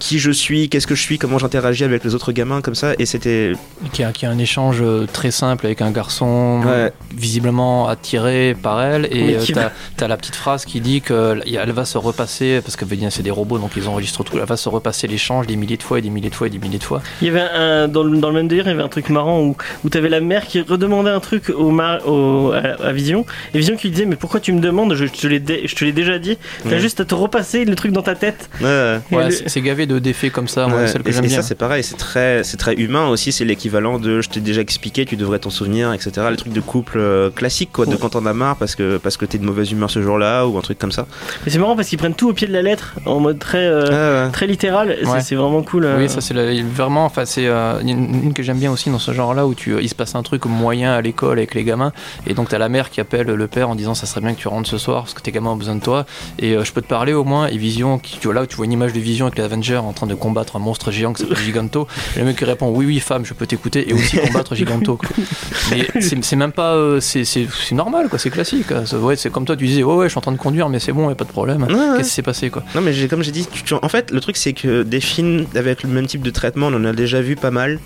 [0.00, 2.92] qui je suis, qu'est-ce que je suis, comment j'interagis avec les autres gamins comme ça.
[2.98, 3.52] Et c'était
[3.92, 6.92] Qui a, qui a un échange euh, très simple avec un garçon Ouais.
[7.16, 11.72] visiblement attiré par elle et euh, t'as va- t'as la petite phrase qui dit qu'elle
[11.72, 14.56] va se repasser parce que Védien c'est des robots donc ils enregistrent tout elle va
[14.56, 16.78] se repasser l'échange des milliers de fois et des milliers de fois et des milliers
[16.78, 18.82] de fois Il y avait un, dans, le, dans le même délire, il y avait
[18.82, 22.52] un truc marrant où, où t'avais la mère qui redemandait un truc au, mar- au-
[22.52, 24.94] à, à Vision, et Vision qui lui disait mais pourquoi tu me demandes?
[24.94, 26.36] Je, je te l'ai dé- je te l'ai déjà dit.
[26.64, 26.78] T'as Ouais.
[26.80, 28.48] juste à te repasser le truc dans ta tête.
[28.60, 28.98] Ouais, ouais.
[29.10, 31.24] Et ouais le- c'est gavé de d'effets comme ça moi Ouais, celle que et, j'aime
[31.24, 34.28] et bien ça c'est pareil, c'est très, c'est très humain aussi, c'est l'équivalent de je
[34.28, 36.26] t'ai déjà expliqué, tu devrais t'en souvenir, etc.
[36.30, 39.16] Les trucs de couple euh, classique quoi, de quand t'en as marre parce que, parce
[39.16, 41.06] que t'es de mauvaise humeur ce jour-là ou un truc comme ça.
[41.44, 43.64] Mais c'est marrant parce qu'ils prennent tout au pied de la lettre en mode très,
[43.66, 43.84] euh,
[44.22, 44.32] Ouais, ouais.
[44.32, 44.96] très littéral.
[45.22, 45.84] C'est vraiment cool.
[45.84, 45.96] euh.
[46.04, 49.12] Oui, ça c'est vraiment, enfin c'est euh, une, une que j'aime bien aussi dans ce
[49.12, 51.92] genre-là où tu, il se passe un truc moyen à l'école avec les gamins
[52.26, 54.40] et donc t'as la mère qui appelle le père en disant ça serait bien que
[54.40, 56.06] tu rentres ce soir parce que tes gamins ont besoin de toi
[56.38, 58.46] et euh, je peux te parler au moins et Vision, qui, tu vois là où
[58.46, 60.90] tu vois une image de Vision avec les Avengers en train de combattre un monstre
[60.90, 61.86] géant qui s'appelle Giganto
[62.16, 64.96] et le mec qui répond oui oui femme je peux t'écouter et aussi combattre Giganto
[64.96, 65.08] quoi.
[65.70, 67.24] Mais c'est même pas, euh, c'est
[67.72, 68.66] normal quoi, c'est classique.
[68.68, 68.86] quoi.
[68.86, 70.68] Ça- Ouais, c'est comme toi tu disais ouais ouais je suis en train de conduire
[70.68, 71.66] mais c'est bon y a pas de problème.
[71.96, 72.62] Qu'est-ce qui s'est passé quoi?
[72.74, 75.46] Non mais comme j'ai dit, tu- tu- en fait le truc c'est que des films
[75.54, 77.78] avec le même type de traitement, on en a déjà vu pas mal,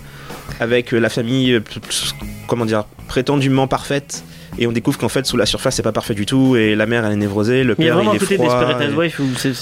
[0.59, 1.61] avec euh, la famille, euh,
[2.47, 4.23] comment dire, prétendument parfaite.
[4.57, 6.85] Et on découvre qu'en fait sous la surface c'est pas parfait du tout et la
[6.85, 8.59] mère elle est névrosée, le Mais il y a père il est froid.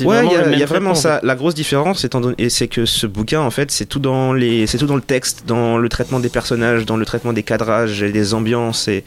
[0.07, 1.19] Ouais, il y a, y vraiment en ça.
[1.23, 4.33] La grosse différence, étant donné- et c'est que ce bouquin, en fait, c'est tout dans
[4.33, 7.43] les, c'est tout dans le texte, dans le traitement des personnages, dans le traitement des
[7.43, 8.87] cadrages et des ambiances.
[8.87, 9.03] Et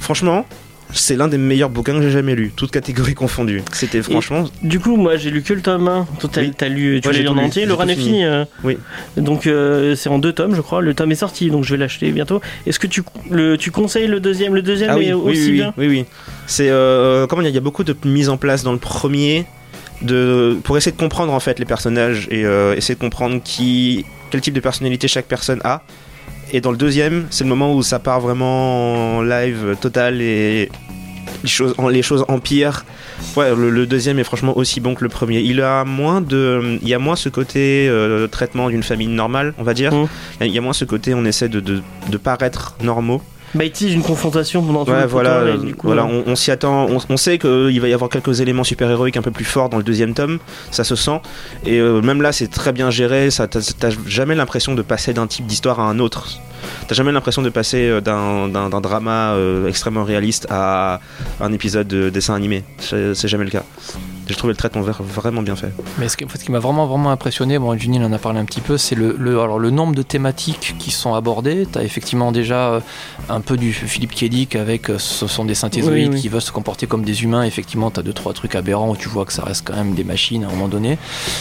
[0.00, 0.46] franchement,
[0.94, 3.62] c'est l'un des meilleurs bouquins que j'ai jamais lu, toutes catégories confondues.
[3.72, 4.44] C'était franchement.
[4.62, 6.06] Du coup, moi j'ai lu que le tome 1.
[6.20, 6.52] Toi, t'as Oui.
[6.56, 7.66] t'as lu, tu l'as lu en entier.
[7.66, 8.24] Le run est fini.
[8.24, 8.78] euh, Oui.
[9.16, 10.80] Donc euh, c'est en deux tomes, je crois.
[10.80, 12.40] Le tome est sorti, donc je vais l'acheter bientôt.
[12.66, 14.54] Est-ce que tu, le, tu conseilles le deuxième?
[14.54, 15.74] Le deuxième Ah oui, est oui, aussi oui, oui, bien?
[15.76, 16.04] Oui, oui.
[16.46, 19.46] C'est euh, comment il y a beaucoup de mise en place dans le premier.
[20.02, 22.40] De, pour essayer de comprendre en fait les personnages et
[22.76, 25.82] essayer de comprendre qui, quel type de personnalité chaque personne a.
[26.54, 30.70] Et dans le deuxième, c'est le moment où ça part vraiment en live total et
[31.42, 32.84] les choses, les choses empirent.
[33.36, 35.40] Ouais, le, le deuxième est franchement aussi bon que le premier.
[35.40, 39.52] Il a moins de, il y a moins ce côté euh, traitement d'une famille normale,
[39.58, 39.92] on va dire.
[39.92, 40.06] Mhm.
[40.42, 43.20] Il y a moins ce côté, on essaie de, de, de paraître normaux.
[43.54, 45.86] Bah, il tease une confrontation pendant tout Ouais, le voilà, temps, et euh, du coup,
[45.86, 46.86] voilà euh, on, on s'y attend.
[46.90, 49.76] On, on sait qu'il va y avoir quelques éléments super-héroïques un peu plus forts dans
[49.76, 50.38] le deuxième tome,
[50.70, 51.20] ça se sent.
[51.64, 53.30] Et euh, même là, c'est très bien géré.
[53.30, 56.28] Ça, t'as jamais l'impression de passer d'un type d'histoire à un autre.
[56.88, 61.00] T'as jamais l'impression de passer euh, d'un drama euh, extrêmement réaliste à
[61.40, 62.64] un épisode de dessin animé.
[62.78, 63.62] C'est jamais le cas.
[64.26, 65.70] J'ai trouvé le traitement vra- vraiment bien fait.
[65.98, 68.16] Mais ce qui, en fait, ce qui m'a vraiment vraiment impressionné, bon, Junil en a
[68.18, 71.66] parlé un petit peu, c'est le, le, alors, le nombre de thématiques qui sont abordées.
[71.70, 72.80] Tu as effectivement déjà euh,
[73.28, 76.20] un peu du Philippe Kédic avec ce sont des synthézoïdes Oui, oui.
[76.22, 77.42] qui veulent se comporter comme des humains.
[77.44, 79.92] Effectivement, tu as deux trois trucs aberrants où tu vois que ça reste quand même
[79.94, 80.96] des machines à un moment donné.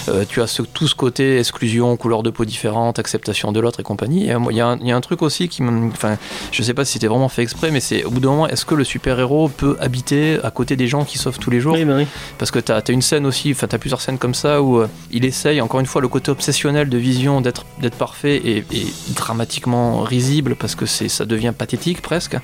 [0.09, 3.80] Euh, tu as ce, tout ce côté exclusion, couleur de peau différente, acceptation de l'autre
[3.80, 4.26] et compagnie.
[4.26, 4.61] Y, il y
[4.91, 5.61] a un truc aussi qui.
[5.64, 6.18] Enfin,
[6.51, 8.66] je sais pas si c'était vraiment fait exprès, mais c'est au bout d'un moment, est-ce
[8.66, 11.74] que le super-héros peut habiter à côté des gens qui sauvent tous les jours?
[11.76, 12.07] Oui, bah oui.
[12.38, 14.88] parce que t'as as une scène aussi, enfin t'as plusieurs scènes comme ça où euh,
[15.11, 18.86] il essaye, encore une fois, le côté obsessionnel de Vision d'être d'être parfait et, et
[19.16, 22.38] dramatiquement risible parce que c'est ça devient pathétique presque.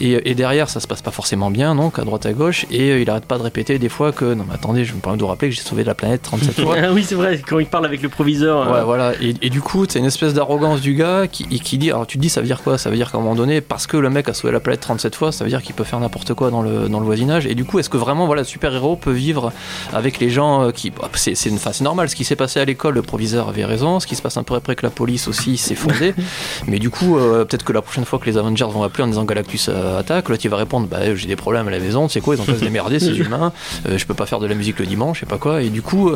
[0.00, 2.90] Et, et derrière, ça se passe pas forcément bien, donc à droite à gauche, et
[2.90, 5.16] euh, il arrête pas de répéter des fois que non mais attendez, je me permets
[5.18, 6.76] de vous rappeler que j'ai sauvé la planète 37 fois.
[6.82, 8.70] Ah oui, c'est vrai, quand il parle avec le proviseur.
[8.70, 9.12] Ouais, euh, voilà.
[9.20, 11.92] Et, et du coup, c'est une espèce d'arrogance du gars qui, qui dit.
[12.00, 12.78] Alors, tu te dis, ça veut dire quoi?
[12.78, 14.80] Ça veut dire qu'à un moment donné, parce que le mec a sauvé la planète
[14.80, 17.44] 37 fois, ça veut dire qu'il peut faire n'importe quoi dans le, dans le voisinage.
[17.44, 19.52] Et du coup, est-ce que vraiment, voilà, le super-héros peut vivre
[19.92, 20.88] avec les gens euh, qui.
[20.88, 23.66] bah, c'est, c'est, enfin, c'est normal, ce qui s'est passé à l'école, le proviseur avait
[23.66, 24.00] raison.
[24.00, 26.14] Ce qui se passe un peu après que la police aussi s'est fondée.
[26.66, 29.08] Mais du coup, euh, peut-être que la prochaine fois que les Avengers vont appeler en
[29.08, 32.06] disant Galactus euh, attaque, l'autre il va répondre Bah, j'ai des problèmes à la maison,
[32.06, 33.52] tu sais quoi, ils ont pas se démerder, ces humains,
[33.86, 35.60] euh, je peux pas faire de la musique le dimanche, je sais pas quoi.
[35.60, 36.12] Et du coup,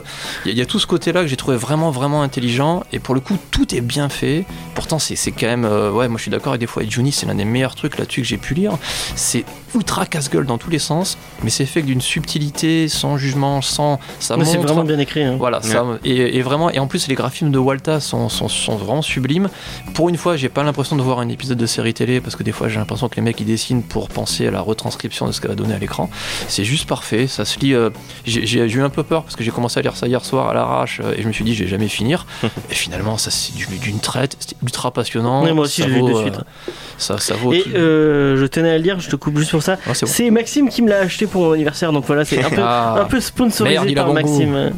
[0.47, 2.85] il y, y a tout ce côté-là que j'ai trouvé vraiment, vraiment intelligent.
[2.91, 4.47] Et pour le coup, tout est bien fait.
[4.75, 5.64] Pourtant, c'est c'est quand même.
[5.65, 6.83] Euh, ouais, moi je suis d'accord avec des fois.
[6.83, 8.79] Et Juni, c'est l'un des meilleurs trucs là-dessus que j'ai pu lire.
[9.15, 9.45] C'est
[9.75, 13.99] ultra casse-gueule dans tous les sens, mais c'est fait d'une subtilité, sans jugement sans.
[14.21, 15.23] Ça Mais c'est vraiment bien écrit.
[15.25, 15.37] hein.
[15.39, 18.77] Voilà, ça, et, et vraiment, et en plus les graphismes de Walta sont, sont, sont
[18.77, 19.49] vraiment sublimes.
[19.95, 22.43] Pour une fois, j'ai pas l'impression de voir un épisode de série télé parce que
[22.43, 25.33] des fois j'ai l'impression que les mecs ils dessinent pour penser à la retranscription de
[25.33, 26.09] ce qu'elle va donner à l'écran.
[26.49, 27.75] C'est juste parfait, ça se lit.
[27.75, 27.91] euh,
[28.25, 30.25] j'ai j'ai- j'ai eu un peu peur parce que j'ai commencé à lire ça hier
[30.25, 32.27] soir à l'arrache euh, et je me suis dit je vais jamais finir.
[32.71, 35.43] et finalement, ça c'est du- d'une traite, c'était ultra passionnant.
[35.45, 36.35] Ouais, moi aussi, ça je l'ai lu de vaut, suite.
[36.39, 37.53] euh, ça, ça vaut.
[37.53, 39.73] Et tout- euh, je tenais à le dire, je te coupe juste pour ça.
[39.87, 40.13] Ouais, c'est bon.
[40.13, 43.01] C'est Maxime qui me l'a acheté pour mon anniversaire, donc voilà, c'est un peu, Ah.
[43.01, 44.17] un peu sponsorisé Merde, par bon goût.
[44.39, 44.73] Maxime.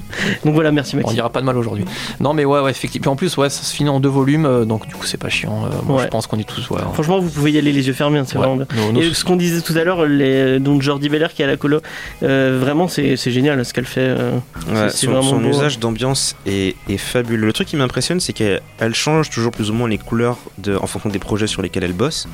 [0.45, 1.15] Donc voilà, merci On Maxime.
[1.15, 1.85] dira pas de mal aujourd'hui.
[2.21, 3.03] Non, mais ouais, ouais, effectivement.
[3.03, 5.17] Puis en plus, ouais, ça se finit en deux volumes, euh, donc du coup, c'est
[5.19, 5.65] pas chiant.
[5.67, 6.03] euh, moi, Ouais.
[6.05, 6.71] je pense qu'on est tous.
[6.71, 8.47] Ouais, Franchement, vous pouvez y aller les yeux fermés, hein, c'est ouais.
[8.47, 9.03] vraiment bien.
[9.03, 11.57] Et ce qu'on disait tout à l'heure, les, donc Jordi Veller qui est à la
[11.57, 11.81] colo,
[12.23, 14.01] euh, vraiment c'est c'est génial ce qu'elle fait.
[14.01, 14.33] euh.
[14.69, 15.49] Ouais, c'est son vraiment son beau.
[15.49, 17.47] usage d'ambiance est, est fabuleux.
[17.47, 20.77] Le truc qui m'impressionne, c'est qu'elle elle change toujours plus ou moins les couleurs de,
[20.77, 22.29] en fonction des projets sur lesquels elle bosse.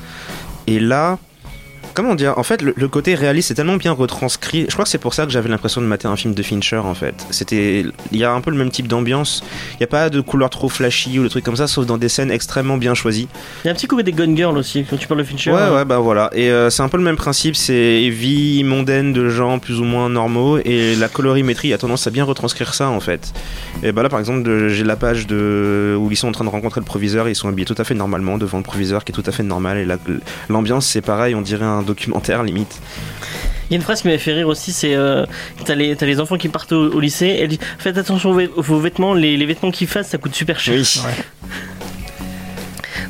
[0.67, 1.19] Et là,
[1.95, 4.67] comment dire En fait, le, le côté réaliste est tellement bien retranscrit.
[4.69, 6.77] Je crois que c'est pour ça que j'avais l'impression de mater un film de Fincher.
[6.79, 9.43] En fait, c'était, il y a un peu le même type d'ambiance.
[9.75, 11.99] Il n'y a pas de couleurs trop flashy ou de trucs comme ça, sauf dans
[11.99, 13.29] des scènes extrêmement bien choisies.
[13.65, 15.53] Il y a un petit côté des Gun Girl aussi, quand tu parles de Fincher.
[15.53, 15.75] Ouais, hein.
[15.75, 16.31] ouais, bah voilà.
[16.35, 19.85] Et euh, c'est un peu le même principe, c'est vie mondaine de gens plus ou
[19.85, 23.33] moins normaux, et la colorimétrie a tendance à bien retranscrire ça en fait.
[23.83, 26.51] Et bah là, par exemple, j'ai la page de où ils sont en train de
[26.51, 29.15] rencontrer le proviseur, ils sont habillés tout à fait normalement devant le proviseur qui est
[29.15, 29.99] tout à fait normal, et la-
[30.49, 32.81] l'ambiance c'est pareil, on dirait un documentaire limite.
[33.71, 35.25] Il y a une phrase qui m'avait fait rire aussi, c'est euh,
[35.65, 39.15] t'as les, les enfants qui partent au, au lycée, elle dit faites attention aux, vêtements,
[39.15, 40.75] les, les vêtements qu'ils fassent ça coûte super cher.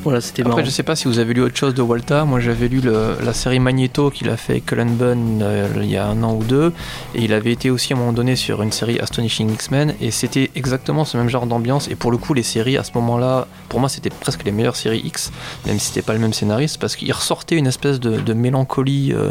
[0.02, 0.56] Voilà, c'était marrant.
[0.56, 2.24] Après, je sais pas si vous avez lu autre chose de Walta.
[2.24, 5.90] Moi, j'avais lu le- la série Magneto qu'il a fait avec Cullen Bunn euh, il
[5.90, 6.72] y a un an ou deux.
[7.14, 9.94] Et il avait été aussi à un moment donné sur une série Astonishing X-Men.
[10.00, 11.88] Et c'était exactement ce même genre d'ambiance.
[11.88, 14.76] Et pour le coup, les séries à ce moment-là, pour moi, c'était presque les meilleures
[14.76, 15.30] séries X,
[15.66, 19.12] même si c'était pas le même scénariste, parce qu'il ressortait une espèce de, de mélancolie.
[19.12, 19.30] euh,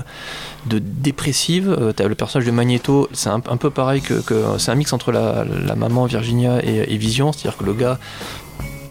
[0.67, 4.69] de dépressive, Euh, le personnage de Magneto, c'est un, un peu pareil que, que- c'est
[4.71, 7.97] un mix entre la, la maman Virginia et, et Vision, c'est-à-dire que le gars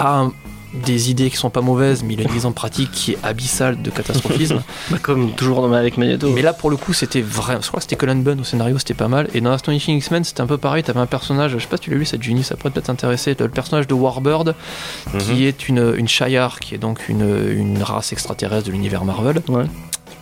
[0.01, 0.33] a un-
[0.72, 3.18] des idées qui sont pas mauvaises, mais il a une mise en pratique qui est
[3.22, 4.62] abyssale de catastrophisme.
[4.90, 6.30] Bah, comme toujours dans- avec Magneto.
[6.30, 7.58] mais là, pour le coup, c'était vrai.
[7.60, 9.28] Je crois que c'était Cullen Bunn au scénario, c'était pas mal.
[9.34, 10.82] Et dans Astonishing X-Men, c'était un peu pareil.
[10.82, 12.86] T'avais un personnage, je sais pas si tu l'as lu cette Juni, ça pourrait peut-être
[12.86, 13.36] t'intéresser.
[13.38, 14.54] Le personnage de Warbird,
[15.18, 19.40] qui est une, une Shire, qui est donc une, une race extraterrestre de l'univers Marvel.
[19.48, 19.64] Ouais.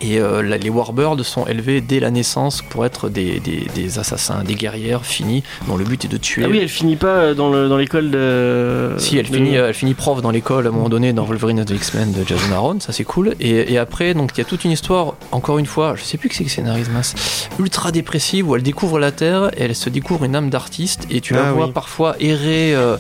[0.01, 3.99] Et euh, la- les Warbirds sont élevés dès la naissance pour être des, des- des
[3.99, 6.43] assassins, des guerrières finis, dont le but est de tuer.
[6.45, 8.95] Ah oui, elle finit pas euh, dans le- dans l'école de.
[8.99, 11.25] Si, elle de- finit, euh, elle finit prof dans l'école à un moment donné dans
[11.25, 13.35] Wolverine and the X-Men de Jason Aaron, ça c'est cool.
[13.41, 16.17] Et, et après, donc il y a toute une histoire, encore une fois, je sais
[16.19, 19.75] plus qui c'est qui scénarise, mince, ultra dépressive où elle découvre la Terre et elle
[19.75, 21.73] se découvre une âme d'artiste et tu la Ah vois oui.
[21.73, 22.75] parfois errer.
[22.75, 22.97] euh,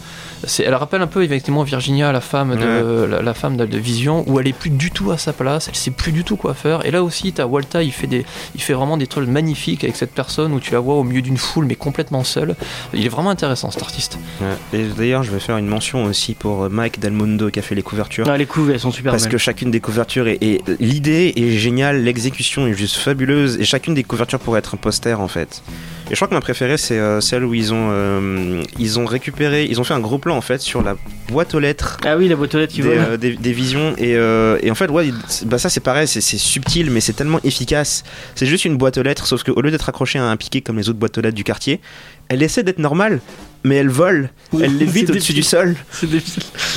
[0.59, 4.24] elle rappelle un peu effectivement Virginia, la femme de, la, la femme de, de Vision,
[4.26, 6.55] où elle est plus du tout à sa place, elle sait plus du tout quoi
[6.55, 6.84] faire.
[6.86, 8.24] Et là aussi, t'as Walta, il fait des,
[8.55, 11.22] il fait vraiment des trucs magnifiques avec cette personne où tu la vois au milieu
[11.22, 12.55] d'une foule mais complètement seule.
[12.95, 14.18] Il est vraiment intéressant cet artiste.
[14.41, 14.78] Ouais.
[14.78, 17.62] Et d'ailleurs, je vais faire une mention aussi pour euh, Mike Del Mundo qui a
[17.62, 18.26] fait les couvertures.
[18.28, 19.32] Ah, les couves, elles sont super Parce belles.
[19.32, 23.95] que chacune des couvertures est, est- l'idée est géniale, l'exécution est juste fabuleuse et chacune
[23.95, 25.62] des couvertures pourrait être un poster en fait.
[26.11, 29.05] Et je crois que ma préférée c'est euh, celle où ils ont euh, ils ont
[29.05, 30.97] récupéré, ils ont fait un gros plan en fait sur la
[31.29, 32.99] boîte aux lettres Ah oui, la boîte aux lettres qui des, vole.
[32.99, 35.11] euh, des- des visions et, euh, et en fait ouais
[35.47, 38.05] bah ça c'est pareil c'est subtil mais c'est tellement efficace
[38.35, 40.76] c'est juste une boîte aux lettres sauf qu'au lieu d'être accrochée à un piquet comme
[40.79, 41.81] les autres boîtes aux lettres du quartier
[42.29, 43.20] elle essaie d'être normale
[43.64, 46.33] mais elle vole Oui, elle lévite au-dessus du sol C'est débile.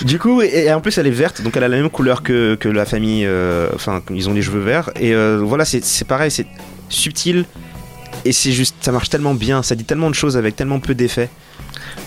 [0.06, 2.24] du coup, et, et en plus elle est verte, donc elle a la même couleur
[2.24, 3.24] que, que la famille.
[3.26, 4.89] euh, Enfin, ils ont les cheveux verts.
[4.99, 6.47] Et voilà, c'est c'est pareil, c'est
[6.89, 7.45] subtil.
[8.26, 10.95] Et c'est juste, ça marche tellement bien, ça dit tellement de choses avec tellement peu
[10.95, 11.30] d'effets.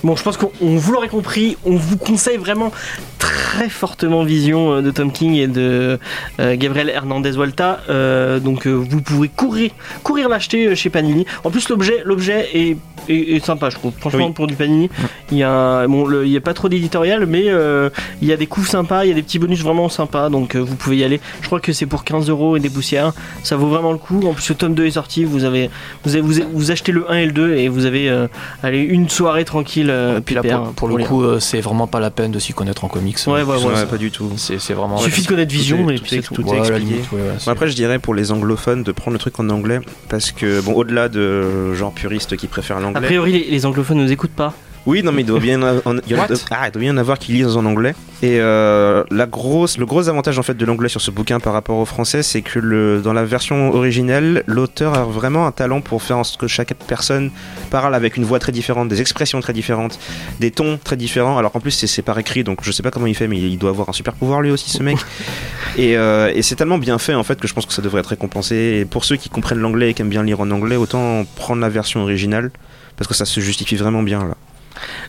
[0.03, 2.73] Bon, je pense qu'on on vous l'aurez compris, on vous conseille vraiment
[3.19, 5.99] très fortement Vision euh, de Tom King et de
[6.41, 7.81] euh, Gabriel Hernandez Walta.
[7.89, 9.71] Euh, donc euh, vous pouvez courir,
[10.03, 11.25] courir l'acheter chez Panini.
[11.45, 12.77] En plus, l'objet, l'objet est,
[13.09, 13.93] est- est sympa, je trouve.
[13.99, 14.33] Franchement, Oui.
[14.33, 14.91] pour du Panini,
[15.31, 17.47] il y a, bon, le- il y a pas trop d'éditorial, mais
[18.23, 20.29] il y a des coups sympas, il y a des petits bonus vraiment sympas.
[20.29, 21.21] Donc vous pouvez y aller.
[21.41, 23.13] Je crois que c'est pour 15 euros et des poussières.
[23.43, 24.21] Ça vaut vraiment le coup.
[24.27, 25.25] En plus, le tome 2 est sorti.
[25.25, 25.71] Vous avez,
[26.05, 28.27] vous avez, vous, vous achetez le 1 et le 2 et vous avez,
[28.63, 29.74] allez, une soirée tranquille.
[29.83, 32.39] Euh, Et puis là, pour, pour le coup, euh, c'est vraiment pas la peine de
[32.39, 33.19] s'y connaître en comics.
[33.27, 33.65] Ouais, ouais, ouais.
[33.65, 34.31] Ouais, pas du tout.
[34.37, 34.99] C'est c'est vraiment.
[34.99, 36.35] Il suffit de connaître Vision tout est- et tout puis tout.
[36.43, 36.81] tout est expliqué.
[36.85, 39.39] limite, ouais, ouais, c'est- Bon, après, je dirais pour les anglophones de prendre le truc
[39.41, 43.03] en anglais parce que, bon, au-delà de genre puriste qui préfère A l'anglais.
[43.07, 44.55] priori, les, les anglophones nous écoutent pas.
[44.87, 46.95] Oui, non, mais il doit bien, en- il y a- ah, il doit bien y
[46.95, 47.95] en avoir qui lisent en anglais.
[48.23, 51.55] Et euh, la grosse, le gros avantage en fait de l'anglais sur ce bouquin par
[51.55, 55.81] rapport au français, c'est que le, dans la version originelle, l'auteur a vraiment un talent
[55.81, 57.31] pour faire en sorte que chaque personne
[57.71, 59.99] parle avec une voix très différente, des expressions très différentes,
[60.41, 61.39] des tons très différents.
[61.39, 63.39] Alors qu'en plus c'est c'est par écrit, donc je sais pas comment il fait, mais
[63.39, 64.99] il doit avoir un super pouvoir lui aussi, ce mec.
[65.79, 68.01] et euh, et c'est tellement bien fait en fait que je pense que ça devrait
[68.01, 68.55] être récompensé.
[68.81, 71.61] Et pour ceux qui comprennent l'anglais et qui aiment bien lire en anglais, autant prendre
[71.63, 72.51] la version originale
[72.97, 74.35] parce que ça se justifie vraiment bien là.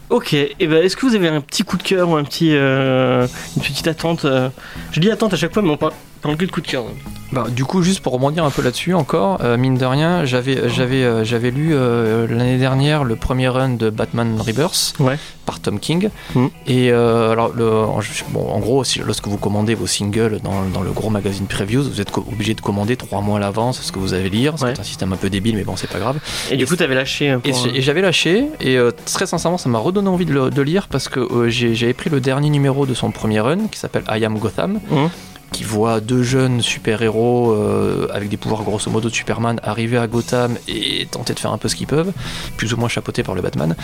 [0.09, 2.55] Ok, et ben est-ce que vous avez un petit coup de cœur ou un petit,
[2.55, 3.27] euh,
[3.57, 4.49] une petite attente euh,
[4.91, 5.93] Je dis attente à chaque fois, mais on parle,
[6.33, 6.83] de coup de cœur.
[7.31, 10.69] Bah, du coup, juste pour rebondir un peu là-dessus encore, euh, mine de rien, j'avais,
[10.69, 15.17] j'avais, euh, j'avais lu euh, l'année dernière le premier run de Batman Rebirth Ouais.
[15.45, 16.09] par Tom King.
[16.35, 16.49] Mhm.
[16.67, 17.99] Et alors, le, en,
[18.29, 21.83] bon, en gros, si, lorsque vous commandez vos singles dans, dans le gros magazine Previews,
[21.83, 24.53] vous êtes obligé de commander trois mois à l'avance ce que vous allez lire.
[24.61, 24.73] Ouais.
[24.75, 26.19] C'est un système un peu débile, mais bon, c'est pas grave.
[26.51, 27.35] Et du Et coup, t'avais lâché.
[27.43, 30.49] Et pour, j'ai- et j'avais lâché, et très sincèrement, ça m'a redonné envie de le
[30.51, 34.03] de lire parce que j'avais pris le dernier numéro de son premier run qui s'appelle
[34.09, 35.09] I Am Gotham, Mhm.
[35.51, 40.07] Qui voit deux jeunes super-héros euh, avec des pouvoirs grosso modo de Superman arriver à
[40.07, 42.11] Gotham et tenter de faire un peu ce qu'ils peuvent,
[42.57, 43.75] plus ou moins chapeautés par le Batman.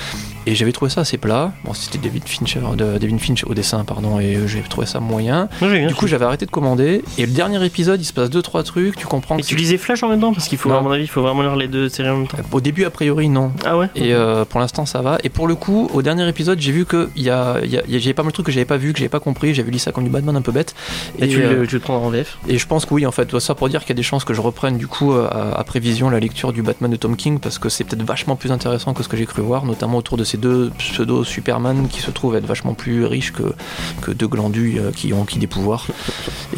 [0.46, 1.54] Et j'avais trouvé ça assez plat.
[1.64, 5.00] Bon, c'était David Fincher, de, David Finch au dessin, pardon, et euh, j'ai trouvé ça
[5.00, 5.48] moyen.
[5.88, 8.64] Du coup, j'avais arrêté de commander, et le dernier épisode, il se passe deux trois
[8.64, 10.82] trucs, tu comprends Et que tu lisais Flash en même temps Parce qu'il faut, à
[10.82, 12.38] mon avis, il faut vraiment lire les deux séries en même temps.
[12.52, 13.52] Au début, a priori, non.
[13.66, 15.18] Ah ouais Et euh, pour l'instant, ça va.
[15.24, 17.78] Et pour le coup, au dernier épisode, j'ai vu que il y a, il y
[17.78, 19.10] a- il y a- j'avais pas mal de trucs que j'avais pas vu, que j'avais
[19.10, 19.54] pas compris.
[19.54, 20.76] J'avais lu ça comme du Batman un peu bête.
[21.20, 23.12] Et, tu, euh, le, tu le prends en VF et je pense que oui, en
[23.12, 25.28] fait, ça pour dire qu'il y a des chances que je reprenne du coup euh,
[25.30, 28.36] à- après vision la lecture du Batman de Tom King parce que c'est peut-être vachement
[28.36, 31.88] plus intéressant que ce que j'ai cru voir, notamment autour de ces deux pseudo Superman
[31.90, 33.54] qui se trouvent être vachement plus riches que,
[34.02, 35.88] que deux glandus euh, qui ont qui des pouvoirs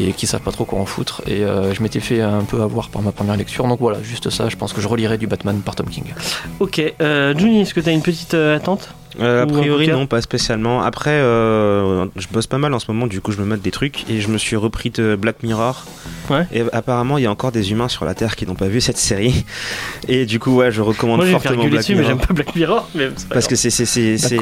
[0.00, 1.22] et qui savent pas trop quoi en foutre.
[1.26, 4.30] Et euh, je m'étais fait un peu avoir par ma première lecture, donc voilà, juste
[4.30, 4.48] ça.
[4.48, 6.04] Je pense que je relirai du Batman par Tom King.
[6.60, 8.88] Ok, euh, Juni, est-ce que t'as une petite euh, attente?
[9.20, 10.82] Euh, a priori non, pas spécialement.
[10.82, 13.70] Après, euh, je bosse pas mal en ce moment, du coup je me mate des
[13.70, 15.84] trucs et je me suis repris de Black Mirror.
[16.30, 16.46] Ouais.
[16.52, 18.80] Et apparemment il y a encore des humains sur la Terre qui n'ont pas vu
[18.80, 19.44] cette série.
[20.08, 22.18] Et du coup ouais, je recommande Moi, fortement Black dessus, mais Mirror.
[22.18, 22.88] j'aime pas Black Mirror.
[22.94, 24.38] Mais pas parce que c'est c'est c'est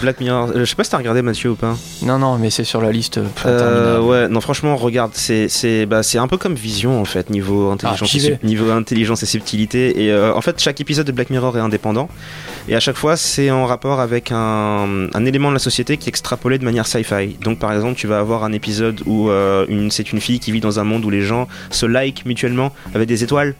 [0.00, 0.50] Black Mirror.
[0.50, 1.76] euh, je sais pas si t'as regardé Mathieu ou pas.
[2.02, 3.18] Non, non, mais c'est sur la liste.
[3.44, 7.70] ouais, non franchement regarde, c'est c'est bah, c'est un peu comme Vision en fait niveau
[7.70, 8.38] intelligence, vais.
[8.42, 10.04] niveau intelligence et subtilité.
[10.04, 12.08] Et euh, en fait chaque épisode de Black Mirror est indépendant
[12.68, 16.10] et à chaque fois c'est en rapport avec un, élément de la société qui est
[16.10, 17.36] extrapolé de manière sci-fi.
[17.40, 20.60] Donc par exemple tu vas avoir un épisode où euh, c'est une fille qui vit
[20.60, 23.54] dans un monde où les gens se like mutuellement avec des étoiles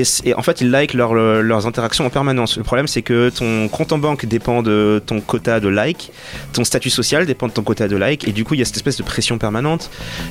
[0.00, 2.56] et, en fait ils like leur- leur- leurs interactions en permanence.
[2.56, 6.10] Le problème c'est que ton compte en banque dépend de ton quota de like,
[6.52, 8.64] ton statut social dépend de ton quota de like et du coup il y a
[8.64, 9.90] cette espèce de pression permanente.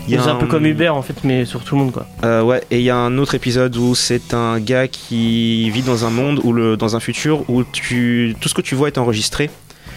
[0.10, 2.06] C'est un peu comme Uber en fait, mais sur tout le monde quoi.
[2.24, 5.82] euh, ouais, et il y a un autre épisode où c'est un gars qui vit
[5.84, 8.88] dans un monde où le, dans un futur où tu, tout ce que tu vois
[8.88, 9.50] est enregistré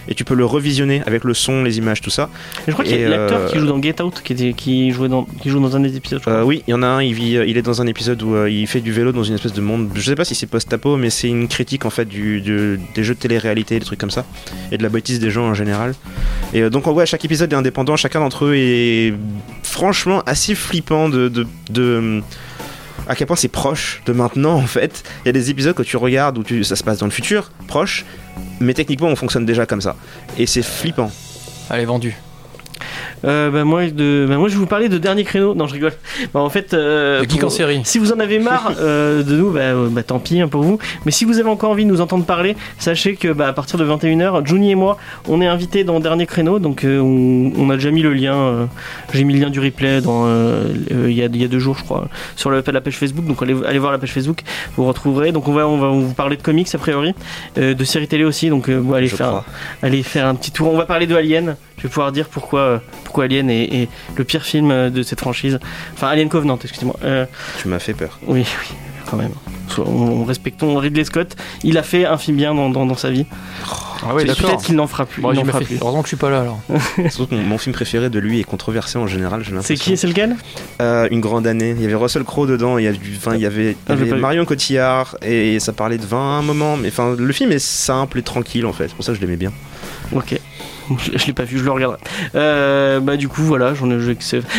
[0.09, 2.29] et tu peux le revisionner avec le son, les images, tout ça.
[2.61, 4.53] Et je crois qu'il y a l'acteur euh, qui joue dans Get Out qui, était,
[4.53, 6.21] qui, jouait dans, qui joue dans un des épisodes.
[6.29, 8.35] Euh, oui, il y en a un, il, vit, il est dans un épisode où
[8.35, 9.91] euh, il fait du vélo dans une espèce de monde.
[9.95, 13.05] Je sais pas si c'est post-apo, mais c'est une critique en fait du, du- des
[13.05, 14.25] jeux de télé-réalité, des trucs comme ça,
[14.73, 15.95] et de la bêtise des gens en général.
[16.53, 19.15] Et euh, donc, ouais, chaque épisode est indépendant, chacun d'entre eux est
[19.63, 21.29] franchement assez flippant de.
[21.29, 22.23] de, de-
[23.09, 25.05] à quel point c'est proche de maintenant en fait.
[25.25, 27.13] Il y a des épisodes que tu regardes où tu, ça se passe dans le
[27.13, 28.05] futur, proche,
[28.61, 29.97] mais techniquement on fonctionne déjà comme ça.
[30.39, 31.11] Et c'est flippant.
[31.71, 32.15] Allez, vendu.
[33.25, 35.55] Euh, bah, moi, de, bah, moi, je vais vous parler de dernier créneau.
[35.55, 35.93] Non, je rigole.
[36.33, 37.81] Bah, en fait, euh, pour- en série.
[37.85, 40.63] si vous en avez marre euh, de nous, bah, euh, bah, tant pis hein, pour
[40.63, 40.79] vous.
[41.05, 43.79] Mais si vous avez encore envie de nous entendre parler, sachez que bah, à partir
[43.79, 46.59] de 21h, Juni et moi, on est invités dans Dernier Créneau.
[46.59, 48.35] Donc euh, on, on a déjà mis le lien.
[48.35, 48.67] euh,
[49.13, 51.49] J'ai mis le lien du replay dans euh, euh, il y, a, il y a
[51.49, 53.27] deux jours, je crois, sur le- la page Facebook.
[53.27, 54.41] Donc allez, allez voir la page Facebook,
[54.77, 55.33] vous retrouverez.
[55.33, 57.15] Donc on va, on va vous parler de comics a priori,
[57.59, 58.49] euh, de séries télé aussi.
[58.51, 59.45] Donc euh, bon, allez je faire, crois.
[59.83, 60.73] allez faire un petit tour.
[60.73, 61.57] On va parler de Alien.
[61.79, 65.03] Je vais pouvoir dire pourquoi, euh, pourquoi Alien est, est le pire film euh, de
[65.03, 65.59] cette franchise.
[65.95, 66.97] Enfin, Alien Covenant, excusez-moi.
[67.05, 67.27] Euh,
[67.61, 68.19] Tu m'as fait peur.
[68.27, 68.77] oui, oui,
[69.11, 69.33] quand même.
[69.79, 71.35] On- on- respectons Ridley Scott.
[71.65, 73.27] Il a fait un film bien dans, dans, dans sa vie.
[74.07, 75.23] Ah Peut-être qu'il n'en fera plus.
[75.23, 75.65] Bon, il fera fait.
[75.65, 75.79] plus.
[75.81, 76.61] Heureusement que je suis pas là alors.
[77.09, 80.07] Surtout que mon, mon film préféré de lui est controversé en général, C'est qui C'est
[80.07, 80.37] lequel
[80.83, 81.71] Euh, une grande année.
[81.77, 83.71] Il y avait Russell Crowe dedans, il y, a du vin, il y avait, il
[83.73, 84.15] y Ah, avait vu.
[84.15, 86.77] Marion Cotillard et ça parlait de vin à un moment.
[86.77, 88.89] Mais enfin, le film est simple et tranquille en fait.
[88.89, 89.53] C'est pour ça que je l'aimais bien.
[90.13, 90.39] Ok.
[90.99, 91.99] je, je l'ai pas vu, je le regarderai.
[92.35, 93.95] Euh, bah du coup voilà, j'en ai.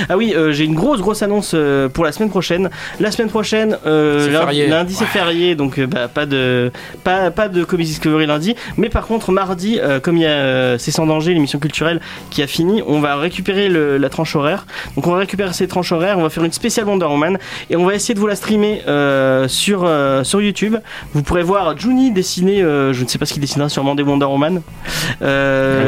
[0.10, 2.70] Ah oui, euh, j'ai une grosse grosse annonce euh, pour la semaine prochaine.
[3.00, 4.26] La semaine prochaine, euh,
[4.68, 6.72] lundi, c'est férié, donc bah, pas de
[7.04, 8.56] pas pas de Comics Discovery lundi.
[8.78, 12.00] Mais par contre mardi, comme il y a c'est sans danger l'émission culturelle
[12.30, 14.66] qui a fini, on va récupérer le- la tranche horaire.
[14.96, 17.38] Donc on va récupérer ces tranches horaires, on va faire une spéciale Wonder Woman
[17.70, 19.90] et on va essayer de vous la streamer euh, sur
[20.24, 20.76] sur YouTube.
[21.14, 24.04] Vous pourrez voir Juni dessiner, euh, je ne sais pas ce qu'il dessinera, sûrement des
[24.04, 24.62] Wonder Woman.
[25.22, 25.84] Euh,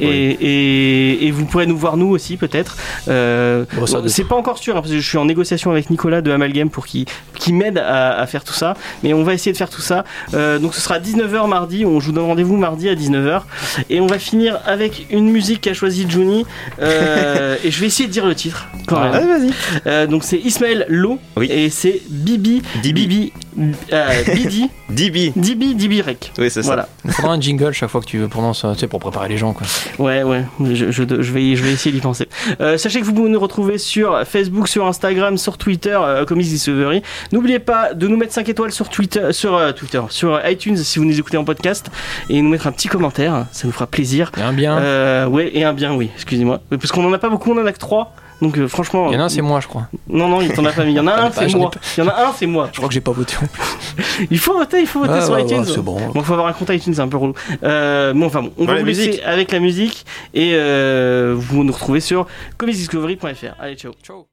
[0.00, 2.76] Et, et, et vous pourrez nous voir nous aussi peut-être.
[3.08, 6.20] Euh, Bon, c'est pas encore sûr hein, parce que je suis en négociation avec Nicolas
[6.20, 7.06] de Amalgame pour qu'il
[7.48, 8.74] qui m'aide à, à faire tout ça.
[9.02, 10.04] Mais on va essayer de faire tout ça.
[10.34, 11.86] Euh, donc ce sera 19h mardi.
[11.86, 13.42] On je vous donne rendez-vous mardi à 19h
[13.88, 16.44] et on va finir avec une musique qu'a choisi Juni.
[16.80, 19.50] Euh, et je vais essayer de dire le titre quand même.
[19.86, 21.48] Euh, donc c'est Ismaël Lo Oui.
[21.50, 23.06] et c'est Bibi Dibi.
[23.06, 23.32] Bibi
[23.92, 25.32] euh, Bidi Dibi.
[25.34, 26.32] Dibi Dibi Rek.
[26.38, 26.68] Oui, c'est ça.
[26.68, 26.88] Voilà.
[27.04, 29.52] Il faudra un jingle chaque fois que tu prononces, tu sais, pour préparer les gens,
[29.52, 29.66] quoi.
[29.98, 32.28] Ouais, ouais, je, je, je vais, je vais essayer d'y penser.
[32.60, 36.46] Euh, sachez que vous pouvez nous retrouver sur Facebook, sur Instagram, sur Twitter, euh, Comics
[36.46, 37.02] Discovery.
[37.38, 40.98] N'oubliez pas de nous mettre 5 étoiles sur Twitter, sur euh, Twitter, sur iTunes si
[40.98, 41.88] vous nous écoutez en podcast
[42.28, 44.32] et nous mettre un petit commentaire, ça nous fera plaisir.
[44.36, 44.76] A un bien.
[44.76, 46.58] Euh, ouais, et un bien, oui, excusez-moi.
[46.72, 48.12] Oui, Parce qu'on en a pas beaucoup, on en a que 3.
[48.42, 49.86] Donc euh, franchement, Il y en a un, c'est moi, je crois.
[50.08, 50.90] non non, il t'en a pas mis.
[50.90, 51.70] Il y en a un, ai pas, c'est moi.
[51.96, 52.70] Il y en a un, c'est moi.
[52.72, 54.26] Je crois que j'ai pas voté en plus.
[54.32, 55.60] Il faut voter, il faut voter sur iTunes.
[55.60, 55.96] ouais, c'est bon.
[56.12, 57.34] Bon, faut avoir un compte iTunes, c'est un peu relou.
[57.62, 59.22] Euh, bon, enfin bon, on va Voilà, vous laisser musique.
[59.24, 62.26] avec la musique et euh, vous nous retrouvez sur
[62.56, 63.54] comicsdiscovery.fr.
[63.60, 63.92] Allez, ciao.
[64.04, 64.26] Ciao.